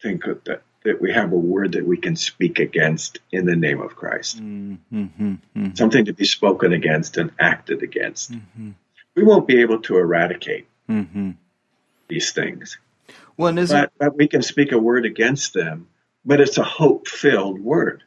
think 0.00 0.24
that 0.24 0.62
that 0.84 1.00
we 1.00 1.12
have 1.12 1.32
a 1.32 1.36
word 1.36 1.72
that 1.72 1.86
we 1.86 1.98
can 1.98 2.16
speak 2.16 2.58
against 2.58 3.18
in 3.30 3.44
the 3.44 3.56
name 3.56 3.80
of 3.80 3.96
Christ. 3.96 4.42
Mm-hmm, 4.42 5.02
mm-hmm. 5.02 5.74
Something 5.74 6.06
to 6.06 6.14
be 6.14 6.24
spoken 6.24 6.72
against 6.72 7.18
and 7.18 7.30
acted 7.38 7.82
against. 7.82 8.32
Mm-hmm. 8.32 8.70
We 9.20 9.26
won't 9.26 9.46
be 9.46 9.60
able 9.60 9.82
to 9.82 9.98
eradicate 9.98 10.66
mm-hmm. 10.88 11.32
these 12.08 12.32
things. 12.32 12.78
Well, 13.36 13.52
but, 13.52 13.70
it... 13.70 13.92
but 13.98 14.16
we 14.16 14.28
can 14.28 14.40
speak 14.40 14.72
a 14.72 14.78
word 14.78 15.04
against 15.04 15.52
them, 15.52 15.88
but 16.24 16.40
it's 16.40 16.56
a 16.56 16.64
hope 16.64 17.06
filled 17.06 17.60
word. 17.60 18.02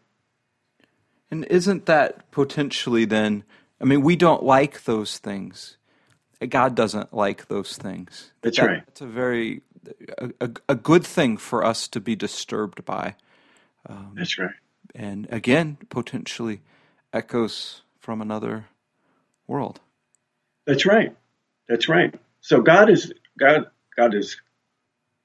And 1.29 1.45
isn't 1.45 1.85
that 1.85 2.31
potentially 2.31 3.05
then? 3.05 3.43
I 3.79 3.85
mean, 3.85 4.01
we 4.01 4.15
don't 4.15 4.41
like 4.41 4.85
those 4.85 5.19
things. 5.19 5.77
God 6.49 6.73
doesn't 6.73 7.13
like 7.13 7.47
those 7.47 7.77
things. 7.77 8.31
That's 8.41 8.57
that, 8.57 8.65
right. 8.65 8.83
It's 8.87 9.01
a 9.01 9.05
very 9.05 9.61
a, 10.41 10.49
a, 10.67 10.75
good 10.75 11.05
thing 11.05 11.37
for 11.37 11.63
us 11.63 11.87
to 11.89 12.01
be 12.01 12.15
disturbed 12.15 12.85
by. 12.85 13.15
Um, 13.87 14.13
That's 14.15 14.39
right. 14.39 14.49
And 14.95 15.27
again, 15.29 15.77
potentially 15.89 16.61
echoes 17.13 17.83
from 17.99 18.19
another 18.19 18.65
world. 19.45 19.79
That's 20.65 20.85
right. 20.85 21.15
That's 21.67 21.89
right. 21.89 22.13
So 22.41 22.61
God 22.61 22.89
is 22.89 23.13
God. 23.39 23.67
God 23.95 24.13
is 24.15 24.37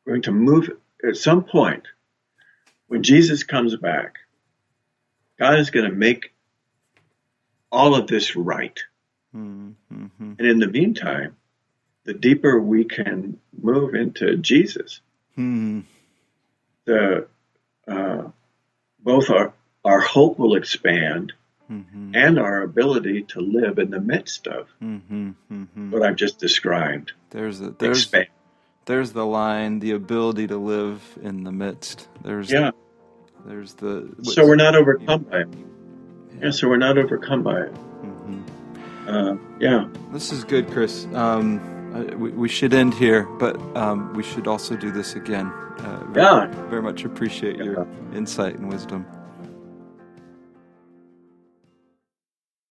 going 0.07 0.23
to 0.23 0.33
move 0.33 0.71
at 1.07 1.17
some 1.17 1.45
point 1.45 1.85
when 2.87 3.03
Jesus 3.03 3.43
comes 3.43 3.77
back. 3.77 4.17
God 5.39 5.59
is 5.59 5.71
going 5.71 5.89
to 5.89 5.95
make 5.95 6.33
all 7.71 7.95
of 7.95 8.07
this 8.07 8.35
right. 8.35 8.79
Mm-hmm. 9.35 10.07
And 10.21 10.41
in 10.41 10.59
the 10.59 10.67
meantime, 10.67 11.37
the 12.05 12.15
deeper 12.15 12.59
we 12.59 12.85
can 12.85 13.39
move 13.61 13.95
into 13.95 14.37
Jesus, 14.39 15.01
mm. 15.37 15.85
the 16.87 17.27
uh, 17.87 18.23
both 18.99 19.31
our 19.31 19.53
our 19.85 20.01
hope 20.01 20.39
will 20.39 20.57
expand 20.57 21.33
mm-hmm. 21.71 22.15
and 22.15 22.39
our 22.39 22.63
ability 22.63 23.23
to 23.23 23.41
live 23.41 23.79
in 23.79 23.91
the 23.91 24.01
midst 24.01 24.47
of 24.47 24.69
mm-hmm. 24.83 25.31
Mm-hmm. 25.51 25.91
what 25.91 26.03
I've 26.03 26.17
just 26.17 26.39
described. 26.39 27.13
There's 27.31 27.61
a, 27.61 27.71
there's 27.71 28.03
expand. 28.03 28.29
there's 28.87 29.13
the 29.13 29.27
line, 29.27 29.81
the 29.81 29.93
ability 29.93 30.47
to 30.49 30.57
live 30.57 31.19
in 31.23 31.45
the 31.45 31.53
midst. 31.53 32.09
There's 32.23 32.51
yeah. 32.51 32.71
There's 33.45 33.75
the 33.75 34.15
so 34.23 34.47
we're 34.47 34.57
not 34.57 34.75
overcome 34.75 35.23
by 35.25 35.41
it. 35.41 35.49
Yeah. 35.49 36.45
yeah. 36.45 36.51
so 36.51 36.69
we're 36.69 36.77
not 36.77 36.99
overcome 36.99 37.43
by 37.43 37.63
it. 37.63 37.75
Mm-hmm. 37.75 39.09
Uh, 39.09 39.37
yeah, 39.61 39.89
this 40.13 40.33
is 40.33 40.45
good, 40.45 40.71
Chris. 40.71 41.07
Um, 41.15 41.61
we, 42.19 42.31
we, 42.31 42.49
should 42.49 42.75
end 42.75 42.93
here, 42.93 43.25
but 43.39 43.57
um, 43.75 44.13
we 44.13 44.23
should 44.23 44.47
also 44.47 44.77
do 44.77 44.91
this 44.91 45.15
again. 45.15 45.47
Uh, 45.47 46.05
very, 46.11 46.27
yeah, 46.27 46.47
very 46.69 46.83
much 46.83 47.05
appreciate 47.05 47.57
yeah. 47.57 47.65
your 47.65 47.89
insight 48.13 48.57
and 48.57 48.69
wisdom. 48.69 49.07